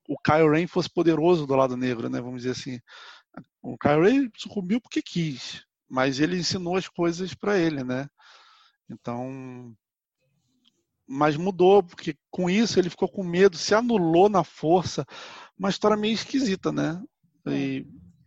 [0.09, 2.21] o Kylo Ren fosse poderoso do lado negro, né?
[2.21, 2.81] Vamos dizer assim.
[3.63, 8.09] O Kylo Ren sucumbiu porque quis, mas ele ensinou as coisas para ele, né?
[8.89, 9.75] Então,
[11.09, 15.07] mas mudou, porque com isso ele ficou com medo, se anulou na força.
[15.59, 17.03] Uma história meio esquisita, né?
[17.47, 17.87] E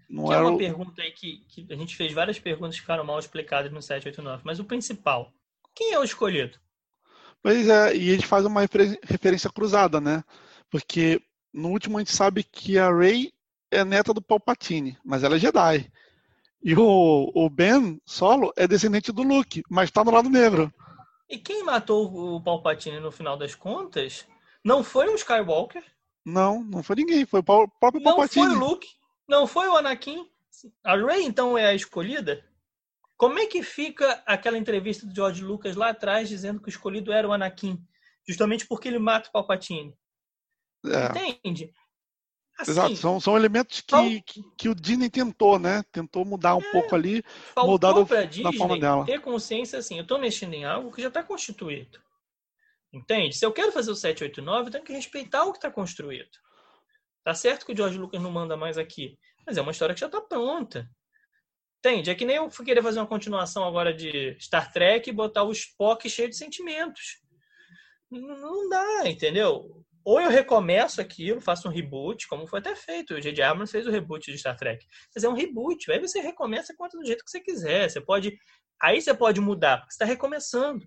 [0.09, 2.82] não que era é uma pergunta aí que, que, a gente fez várias perguntas que
[2.82, 5.32] ficaram mal explicadas no 789, mas o principal,
[5.75, 6.57] quem é o escolhido?
[7.41, 10.23] Pois é, e ele faz uma referência cruzada, né?
[10.69, 11.21] Porque
[11.53, 13.32] no último a gente sabe que a Rey
[13.69, 15.89] é neta do Palpatine, mas ela é Jedi.
[16.63, 20.71] E o, o Ben Solo é descendente do Luke, mas está no lado negro.
[21.32, 24.27] E quem matou o Palpatine no final das contas
[24.61, 25.82] não foi o Skywalker?
[26.25, 28.47] Não, não foi ninguém, foi o próprio Palpatine.
[28.47, 28.88] Não foi o Luke,
[29.25, 30.29] não foi o Anakin.
[30.84, 32.45] A Rey então é a escolhida?
[33.15, 37.13] Como é que fica aquela entrevista do George Lucas lá atrás dizendo que o escolhido
[37.13, 37.82] era o Anakin?
[38.27, 39.95] Justamente porque ele mata o Palpatine.
[40.86, 41.05] É.
[41.05, 41.73] Entende?
[42.59, 45.83] Assim, Exato, são, são elementos que, que, que, o Disney tentou, né?
[45.91, 47.23] Tentou mudar um é, pouco ali,
[47.57, 48.05] mudar da
[48.53, 49.05] forma dela.
[49.05, 51.99] ter consciência assim, eu estou mexendo em algo que já está constituído.
[52.93, 53.35] Entende?
[53.35, 56.29] Se eu quero fazer o 789, eu tenho que respeitar o que está construído.
[57.23, 60.01] Tá certo que o George Lucas não manda mais aqui, mas é uma história que
[60.01, 60.89] já está pronta.
[61.79, 62.11] Entende?
[62.11, 65.51] É que nem eu querer fazer uma continuação agora de Star Trek e botar o
[65.51, 67.19] Spock cheio de sentimentos.
[68.09, 69.83] Não dá, entendeu?
[70.03, 73.13] Ou eu recomeço aquilo, faço um reboot, como foi até feito.
[73.13, 73.43] O J.J.
[73.43, 74.85] Abrams fez o reboot de Star Trek.
[75.13, 75.91] Mas é um reboot.
[75.91, 77.89] Aí você recomeça quanto do jeito que você quiser.
[77.89, 78.37] Você pode.
[78.81, 80.85] Aí você pode mudar, porque você está recomeçando.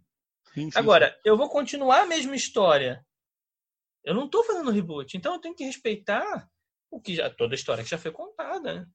[0.53, 3.05] Sim, sim, Agora, eu vou continuar a mesma história.
[4.05, 6.49] Eu não estou fazendo reboot, então eu tenho que respeitar
[6.91, 8.87] o que já toda a história que já foi contada, né?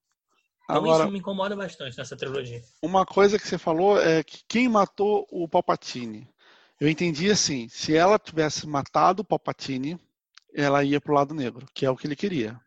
[0.64, 2.62] Então Agora, isso me incomoda bastante nessa trilogia.
[2.82, 6.30] Uma coisa que você falou é que quem matou o Palpatine?
[6.80, 10.00] Eu entendi assim, se ela tivesse matado o Palpatine,
[10.54, 12.60] ela ia pro lado negro, que é o que ele queria.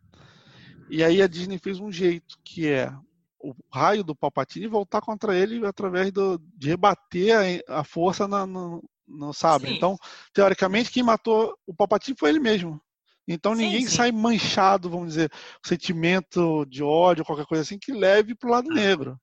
[0.90, 2.92] E aí a Disney fez um jeito, que é
[3.40, 8.46] o raio do Palpatine voltar contra ele através do, de rebater a, a força na,
[8.46, 9.70] no, no sabre.
[9.70, 9.76] Sim.
[9.76, 9.96] Então,
[10.32, 12.80] teoricamente, quem matou o Palpatine foi ele mesmo.
[13.26, 13.96] Então sim, ninguém sim.
[13.96, 15.30] sai manchado, vamos dizer,
[15.64, 18.74] sentimento de ódio, qualquer coisa assim, que leve para o lado ah.
[18.74, 19.18] negro.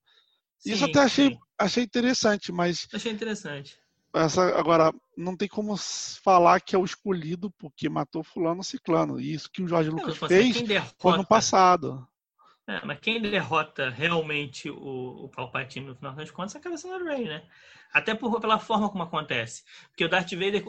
[0.66, 2.88] Isso até achei, achei interessante, mas.
[2.94, 3.78] Achei interessante.
[4.14, 5.76] Essa, agora, não tem como
[6.24, 9.20] falar que é o escolhido porque matou fulano ciclano.
[9.20, 10.58] E isso que o Jorge Lucas fez
[10.98, 12.08] foi no passado.
[12.68, 16.88] É, mas quem derrota realmente o, o Palpatine no final das contas é a cabeça
[16.88, 17.44] do Rey, né?
[17.92, 19.64] Até por, pela forma como acontece.
[19.90, 20.64] Porque o Darth Vader,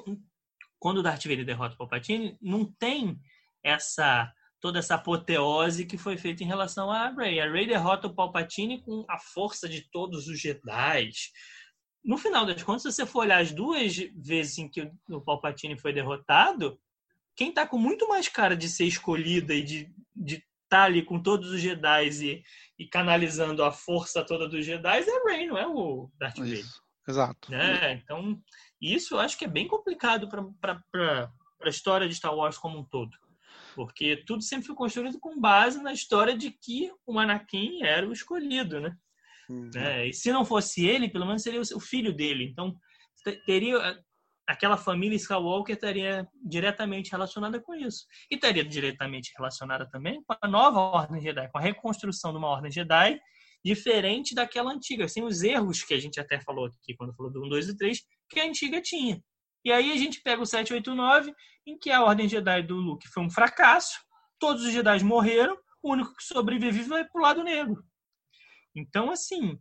[0.78, 3.20] quando o Darth Vader derrota o Palpatine, não tem
[3.62, 7.41] essa toda essa apoteose que foi feita em relação a Rey.
[7.41, 11.11] A Rey derrota o Palpatine com a força de todos os Jedi.
[12.03, 15.78] No final das contas, se você for olhar as duas vezes em que o Palpatine
[15.78, 16.80] foi derrotado,
[17.36, 21.20] quem está com muito mais cara de ser escolhida e de, de tá ali com
[21.20, 22.42] todos os Jedi e,
[22.78, 26.61] e canalizando a força toda dos Jedi é Rey, não é o Darth Vader.
[26.61, 27.53] Isso, exato.
[27.53, 28.40] É, então,
[28.80, 31.30] isso eu acho que é bem complicado para
[31.62, 33.11] a história de Star Wars como um todo.
[33.74, 38.12] Porque tudo sempre foi construído com base na história de que o Anakin era o
[38.12, 38.96] escolhido, né?
[39.51, 39.70] Uhum.
[39.74, 42.44] É, e se não fosse ele, pelo menos seria o filho dele.
[42.44, 42.74] Então,
[43.44, 43.98] teria
[44.46, 48.05] aquela família Skywalker estaria diretamente relacionada com isso.
[48.30, 52.48] E estaria diretamente relacionada também com a nova Ordem Jedi, com a reconstrução de uma
[52.48, 53.20] Ordem Jedi
[53.64, 57.44] diferente daquela antiga, sem os erros que a gente até falou aqui quando falou do
[57.44, 59.22] 1, 2 e 3, que a antiga tinha.
[59.64, 61.32] E aí a gente pega o 789,
[61.66, 64.01] em que a Ordem Jedi do Luke foi um fracasso,
[64.38, 67.84] todos os Jedi morreram, o único que sobrevive vai pro lado negro.
[68.75, 69.59] Então, assim,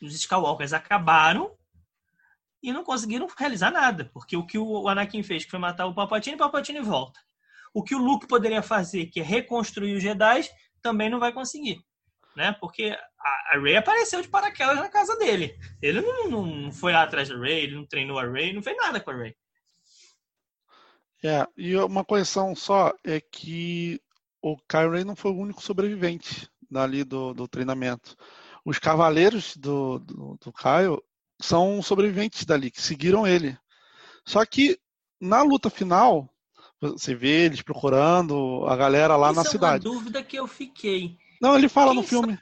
[0.00, 1.56] os Skywalkers acabaram
[2.62, 5.94] e não conseguiram realizar nada, porque o que o Anakin fez, que foi matar o
[5.94, 7.18] Palpatine, o Palpatine volta.
[7.74, 10.48] O que o Luke poderia fazer, que é reconstruir os Jedi,
[10.80, 11.82] também não vai conseguir,
[12.36, 12.52] né?
[12.60, 15.58] Porque a, Rey apareceu de paraquedas na casa dele.
[15.80, 18.76] Ele não, não foi lá atrás da Rey, ele não treinou a Rey, não fez
[18.76, 19.36] nada com a Rey.
[21.24, 24.00] É, e uma correção só é que
[24.40, 28.16] o Kylo não foi o único sobrevivente dali do, do treinamento.
[28.64, 31.00] Os cavaleiros do, do, do Kyle
[31.40, 33.56] são sobreviventes dali, que seguiram ele.
[34.24, 34.78] Só que
[35.20, 36.28] na luta final,
[36.80, 39.86] você vê eles procurando a galera lá Isso na é cidade.
[39.86, 41.16] Uma dúvida que eu fiquei.
[41.40, 42.38] Não, ele fala Quem no filme.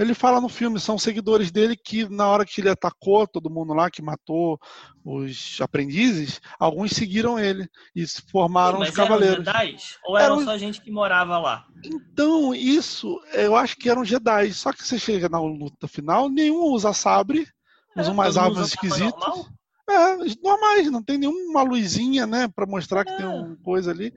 [0.00, 3.74] Ele fala no filme, são seguidores dele que na hora que ele atacou todo mundo
[3.74, 4.58] lá, que matou
[5.04, 9.46] os aprendizes, alguns seguiram ele e se formaram Sim, os cavaleiros.
[9.46, 9.76] Eram Jedi?
[10.06, 11.66] Ou eram, eram só gente que morava lá?
[11.84, 14.54] Então, isso, eu acho que eram Jedi.
[14.54, 17.46] Só que você chega na luta final, nenhum usa sabre,
[17.94, 19.50] é, usam umas armas esquisitas.
[19.86, 23.16] É, normais, não tem nenhuma luzinha, né, para mostrar que é.
[23.18, 24.14] tem uma coisa ali.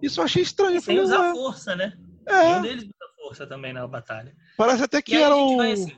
[0.00, 0.80] Isso eu achei estranho.
[0.80, 1.92] Sem usar força, né?
[2.26, 2.60] É.
[2.60, 2.88] Deles
[3.24, 4.36] força também na batalha.
[4.56, 5.60] Parece até que era o...
[5.60, 5.96] Assim.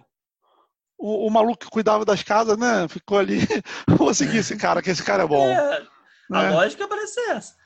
[0.96, 1.26] o...
[1.26, 1.30] o...
[1.30, 2.86] maluco que cuidava das casas, né?
[2.88, 3.38] Ficou ali.
[3.98, 5.46] Vou seguir esse cara, que esse cara é bom.
[5.46, 5.88] É, né?
[6.30, 7.56] A lógica parece essa.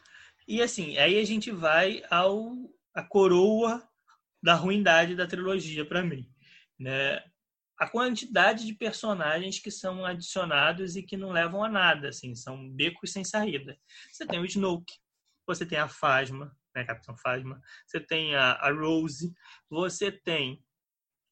[0.48, 2.54] E assim, aí a gente vai ao
[2.94, 3.86] a coroa
[4.42, 6.28] da ruindade da trilogia para mim,
[6.78, 7.22] né?
[7.80, 12.68] a quantidade de personagens que são adicionados e que não levam a nada, assim, são
[12.70, 13.74] becos sem saída.
[14.12, 14.92] Você tem o Snoke,
[15.46, 19.33] você tem a Phasma, né, Capitão Phasma, você tem a, a Rose,
[19.68, 20.62] você tem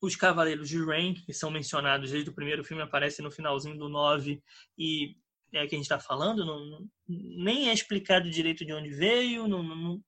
[0.01, 3.89] os Cavaleiros de Rain, que são mencionados desde o primeiro filme, aparecem no finalzinho do
[3.89, 4.43] 9
[4.79, 5.17] e
[5.53, 9.63] é que a gente está falando, não, nem é explicado direito de onde veio, não,
[9.63, 10.05] não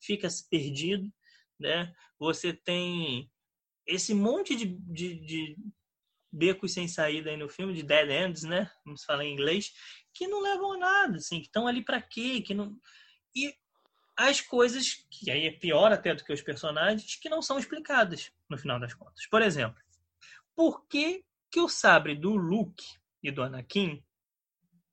[0.00, 1.12] fica perdido,
[1.58, 1.92] né?
[2.18, 3.30] Você tem
[3.86, 5.56] esse monte de, de, de,
[6.32, 8.70] becos sem saída aí no filme, de dead ends, né?
[8.84, 9.72] Vamos falar em inglês,
[10.14, 12.40] que não levam a nada, assim, que estão ali para quê?
[12.40, 12.76] Que não...
[13.34, 13.54] E
[14.16, 18.32] as coisas, que aí é pior até do que os personagens, que não são explicadas
[18.48, 19.26] no final das contas.
[19.26, 19.78] Por exemplo,
[20.54, 22.84] por que, que o sabre do Luke
[23.22, 24.02] e do Anakin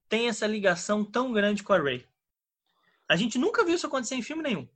[0.10, 2.06] tem essa ligação tão grande com a Rey?
[3.08, 4.68] A gente nunca viu isso acontecer em filme nenhum.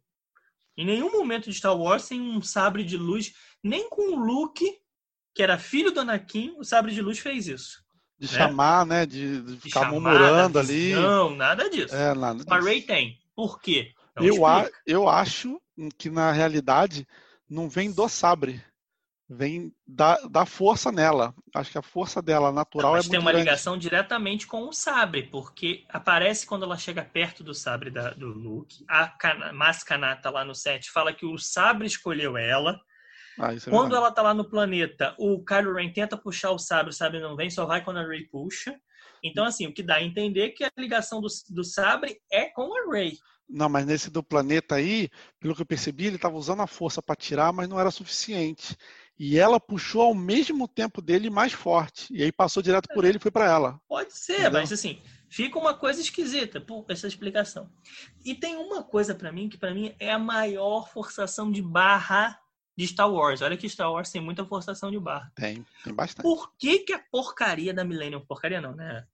[0.77, 4.79] Em nenhum momento de Star Wars tem um sabre de luz, nem com o Luke,
[5.33, 7.83] que era filho do Anakin, o sabre de luz fez isso.
[8.17, 8.33] De né?
[8.33, 9.05] chamar, né?
[9.05, 10.93] De, de ficar de murmurando ali.
[10.93, 11.95] Não, nada disso.
[11.95, 12.53] É, nada disso.
[12.53, 13.19] A Rey tem.
[13.35, 13.93] Por quê?
[14.19, 15.61] Eu, a, eu acho
[15.97, 17.07] que na realidade
[17.49, 18.63] não vem do sabre
[19.29, 21.33] vem da, da força nela.
[21.53, 23.45] Acho que a força dela natural Não, mas é tem uma grande.
[23.45, 28.27] ligação diretamente com o sabre, porque aparece quando ela chega perto do sabre da, do
[28.27, 28.85] Luke.
[28.89, 29.13] A
[29.53, 32.79] Mascanata lá no set fala que o sabre escolheu ela.
[33.37, 36.89] Ah, é quando ela tá lá no planeta, o Kylo Ren tenta puxar o sabre,
[36.89, 38.75] o sabre não vem, só vai quando a Rey puxa.
[39.23, 42.45] Então, assim, o que dá a entender é que a ligação do, do sabre é
[42.45, 43.17] com a Rey.
[43.49, 47.01] Não, mas nesse do planeta aí, pelo que eu percebi, ele estava usando a força
[47.01, 48.75] para tirar, mas não era suficiente.
[49.19, 52.13] E ela puxou ao mesmo tempo dele mais forte.
[52.13, 53.81] E aí passou direto por ele e foi para ela.
[53.87, 54.51] Pode ser, Entendeu?
[54.53, 57.69] mas assim, fica uma coisa esquisita por essa explicação.
[58.23, 62.39] E tem uma coisa para mim que para mim é a maior forçação de barra
[62.77, 63.41] de Star Wars.
[63.41, 65.31] Olha que Star Wars tem muita forçação de barra.
[65.35, 66.23] Tem, tem bastante.
[66.23, 69.07] Por que, que a porcaria da Millennium, porcaria não, né?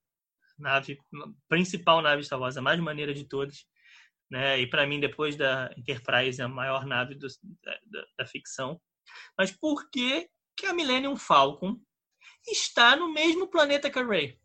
[0.60, 1.00] Nave,
[1.48, 3.66] principal nave Star Wars, a mais maneira de todas,
[4.34, 4.60] né?
[4.60, 7.28] E para mim, depois da Enterprise, a maior nave do,
[7.64, 8.82] da, da, ficção
[9.38, 10.28] mas por que,
[10.58, 11.80] que a Millennium Falcon
[12.48, 14.40] está no mesmo planeta que a Rey?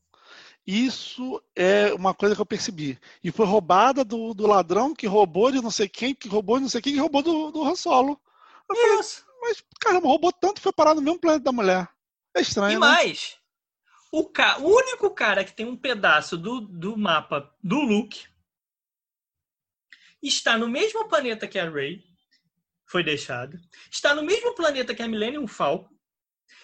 [0.66, 2.98] Isso é uma coisa que eu percebi.
[3.24, 6.62] E foi roubada do, do ladrão que roubou de não sei quem, que roubou de
[6.62, 8.20] não sei quem, que roubou do, do Han Solo.
[8.68, 9.22] Eu Isso.
[9.22, 11.88] Falei, mas, caramba, roubou tanto foi parar no mesmo planeta da mulher.
[12.36, 12.78] É estranho, E né?
[12.80, 13.38] mais,
[14.12, 14.58] o, ca...
[14.58, 18.26] o único cara que tem um pedaço do, do mapa do Luke
[20.26, 22.02] está no mesmo planeta que a Rey
[22.86, 23.58] foi deixada,
[23.90, 25.94] está no mesmo planeta que a Millennium Falcon,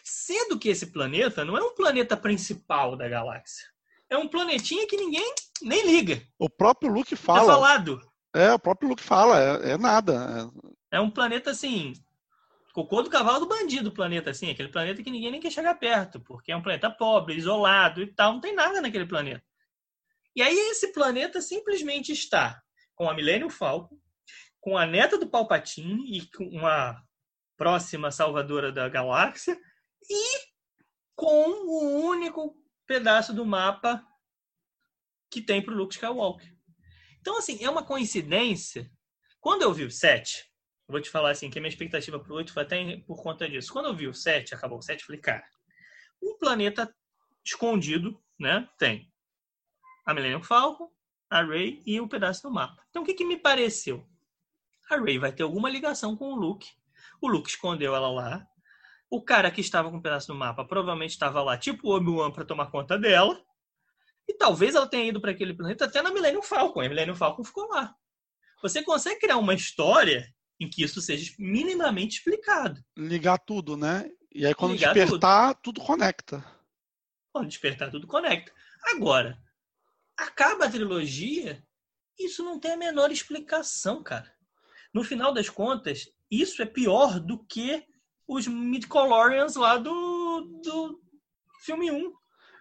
[0.02, 3.66] sendo que esse planeta não é um planeta principal da galáxia.
[4.08, 6.22] É um planetinha que ninguém nem liga.
[6.38, 7.42] O próprio Luke fala.
[7.42, 8.00] É falado.
[8.34, 10.52] É, o próprio Luke fala, é, é nada.
[10.90, 10.96] É...
[10.96, 11.92] é um planeta assim,
[12.72, 15.74] cocô do cavalo do bandido, o planeta assim, aquele planeta que ninguém nem quer chegar
[15.74, 19.44] perto, porque é um planeta pobre, isolado e tal, não tem nada naquele planeta.
[20.34, 22.63] E aí esse planeta simplesmente está
[22.94, 23.98] com a Millennium Falcon,
[24.60, 27.02] com a neta do Palpatine e com uma
[27.56, 29.58] próxima salvadora da galáxia
[30.08, 30.54] e
[31.14, 34.04] com o único pedaço do mapa
[35.30, 36.54] que tem para o Luke Skywalker.
[37.20, 38.90] Então, assim, é uma coincidência.
[39.40, 40.44] Quando eu vi o 7,
[40.86, 43.48] vou te falar assim, que a minha expectativa para o 8 foi até por conta
[43.48, 43.72] disso.
[43.72, 45.44] Quando eu vi o 7, acabou o 7, eu falei, cara,
[46.22, 46.94] um planeta
[47.44, 48.68] escondido, né?
[48.78, 49.10] Tem
[50.06, 50.93] a Millennium Falcon,
[51.34, 52.82] a Rey e o um pedaço do mapa.
[52.90, 54.06] Então, o que, que me pareceu?
[54.90, 56.68] a Ray vai ter alguma ligação com o Luke.
[57.20, 58.46] O Luke escondeu ela lá.
[59.10, 62.30] O cara que estava com um pedaço do mapa provavelmente estava lá, tipo o Obi-Wan,
[62.30, 63.40] para tomar conta dela.
[64.28, 66.80] E talvez ela tenha ido para aquele planeta até na Millennium Falcon.
[66.80, 67.94] A Millennium Falcon ficou lá.
[68.62, 72.82] Você consegue criar uma história em que isso seja minimamente explicado.
[72.96, 74.10] Ligar tudo, né?
[74.32, 75.74] E aí quando Ligar despertar, tudo.
[75.74, 76.44] tudo conecta.
[77.32, 78.52] Quando despertar, tudo conecta.
[78.84, 79.38] Agora,
[80.16, 81.62] acaba a trilogia,
[82.18, 84.32] isso não tem a menor explicação, cara.
[84.92, 87.84] No final das contas, isso é pior do que
[88.26, 91.02] os midichlorians lá do, do
[91.64, 92.12] filme 1.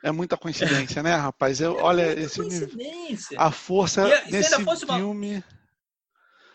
[0.04, 1.62] É muita coincidência, né, rapaz?
[1.62, 3.39] Eu, é olha, esse coincidência.
[3.39, 5.36] a força e, desse filme.
[5.36, 5.43] Uma,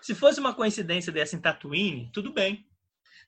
[0.03, 2.67] se fosse uma coincidência dessa em Tatooine, tudo bem.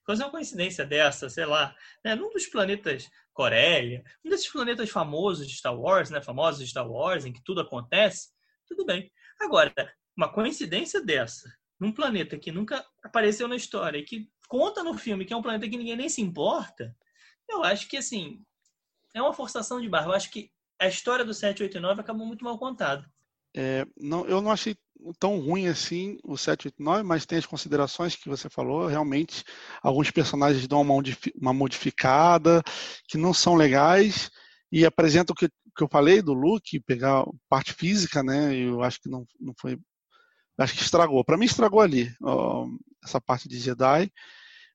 [0.01, 3.11] Se fosse uma coincidência dessa, sei lá, né, num dos planetas
[3.41, 7.43] Coreia, um desses planetas famosos de Star Wars, né, famosos de Star Wars, em que
[7.43, 8.29] tudo acontece,
[8.69, 9.11] tudo bem.
[9.41, 9.73] Agora,
[10.15, 15.25] uma coincidência dessa num planeta que nunca apareceu na história e que conta no filme
[15.25, 16.95] que é um planeta que ninguém nem se importa,
[17.49, 18.45] eu acho que, assim,
[19.15, 20.09] é uma forçação de barra.
[20.09, 23.11] Eu acho que a história do 789 acabou muito mal contada.
[23.57, 24.77] É, não, eu não achei
[25.19, 28.87] tão ruim assim o 789, mas tem as considerações que você falou.
[28.87, 29.45] Realmente,
[29.83, 30.95] alguns personagens dão uma,
[31.41, 32.63] uma modificada,
[33.09, 34.31] que não são legais,
[34.73, 38.55] e apresentam o que, que eu falei do Luke, pegar parte física, né?
[38.55, 39.79] Eu acho que não, não foi
[40.61, 41.25] Acho que estragou.
[41.25, 42.67] Para mim, estragou ali ó,
[43.03, 44.13] essa parte de Jedi.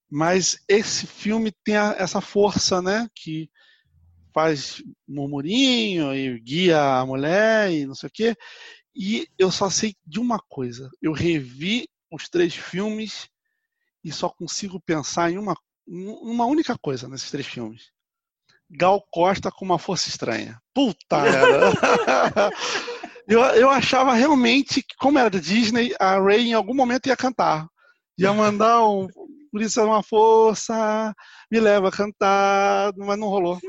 [0.09, 3.07] Mas esse filme tem a, essa força, né?
[3.13, 3.49] Que
[4.33, 8.35] faz murmurinho e guia a mulher e não sei o quê.
[8.95, 10.89] E eu só sei de uma coisa.
[11.01, 13.29] Eu revi os três filmes
[14.03, 17.91] e só consigo pensar em uma, uma única coisa nesses três filmes.
[18.69, 20.59] Gal Costa com uma força estranha.
[20.73, 21.17] Puta
[23.27, 27.17] eu, eu achava realmente que, como era da Disney, a Ray em algum momento ia
[27.17, 27.67] cantar.
[28.17, 29.07] Ia mandar um.
[29.51, 31.13] Por isso é uma força,
[31.51, 33.59] me leva a cantar, mas não rolou.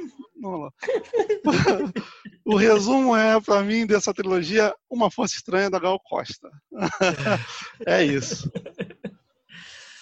[2.44, 6.48] O resumo é, para mim, dessa trilogia, Uma Força Estranha da Gal Costa.
[7.84, 8.48] é isso.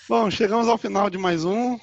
[0.07, 1.79] Bom, chegamos ao final de mais um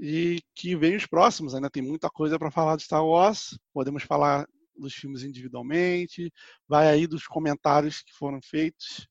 [0.00, 1.54] e que vem os próximos.
[1.54, 3.58] Ainda tem muita coisa para falar de Star Wars.
[3.74, 4.46] Podemos falar
[4.78, 6.32] dos filmes individualmente,
[6.66, 9.06] vai aí dos comentários que foram feitos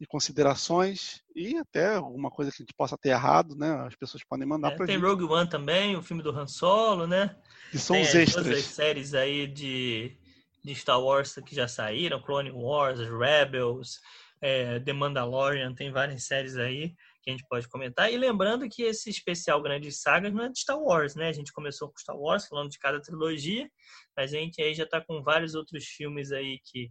[0.00, 3.70] e considerações e até alguma coisa que a gente possa ter errado, né?
[3.86, 5.04] As pessoas podem mandar é, para Tem gente.
[5.04, 7.36] Rogue One também, o filme do Han Solo, né?
[7.70, 8.46] Que são tem os extras.
[8.46, 10.16] Todas as séries aí de,
[10.64, 14.00] de Star Wars que já saíram, Clone Wars, Rebels,
[14.40, 18.10] é, The Mandalorian, tem várias séries aí que a gente pode comentar.
[18.10, 21.28] E lembrando que esse especial Grandes Sagas não é de Star Wars, né?
[21.28, 23.70] A gente começou com Star Wars, falando de cada trilogia,
[24.16, 26.90] mas a gente aí já está com vários outros filmes aí que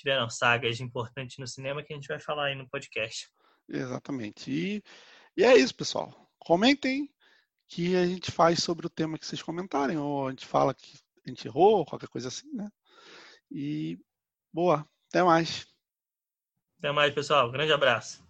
[0.00, 3.28] tiveram sagas importantes no cinema que a gente vai falar aí no podcast.
[3.68, 4.50] Exatamente.
[4.50, 4.82] E,
[5.36, 6.12] e é isso, pessoal.
[6.38, 7.08] Comentem
[7.68, 10.98] que a gente faz sobre o tema que vocês comentarem, ou a gente fala que
[11.24, 12.68] a gente errou, qualquer coisa assim, né?
[13.50, 13.98] E
[14.52, 15.66] boa, até mais.
[16.78, 17.50] Até mais, pessoal.
[17.52, 18.29] Grande abraço.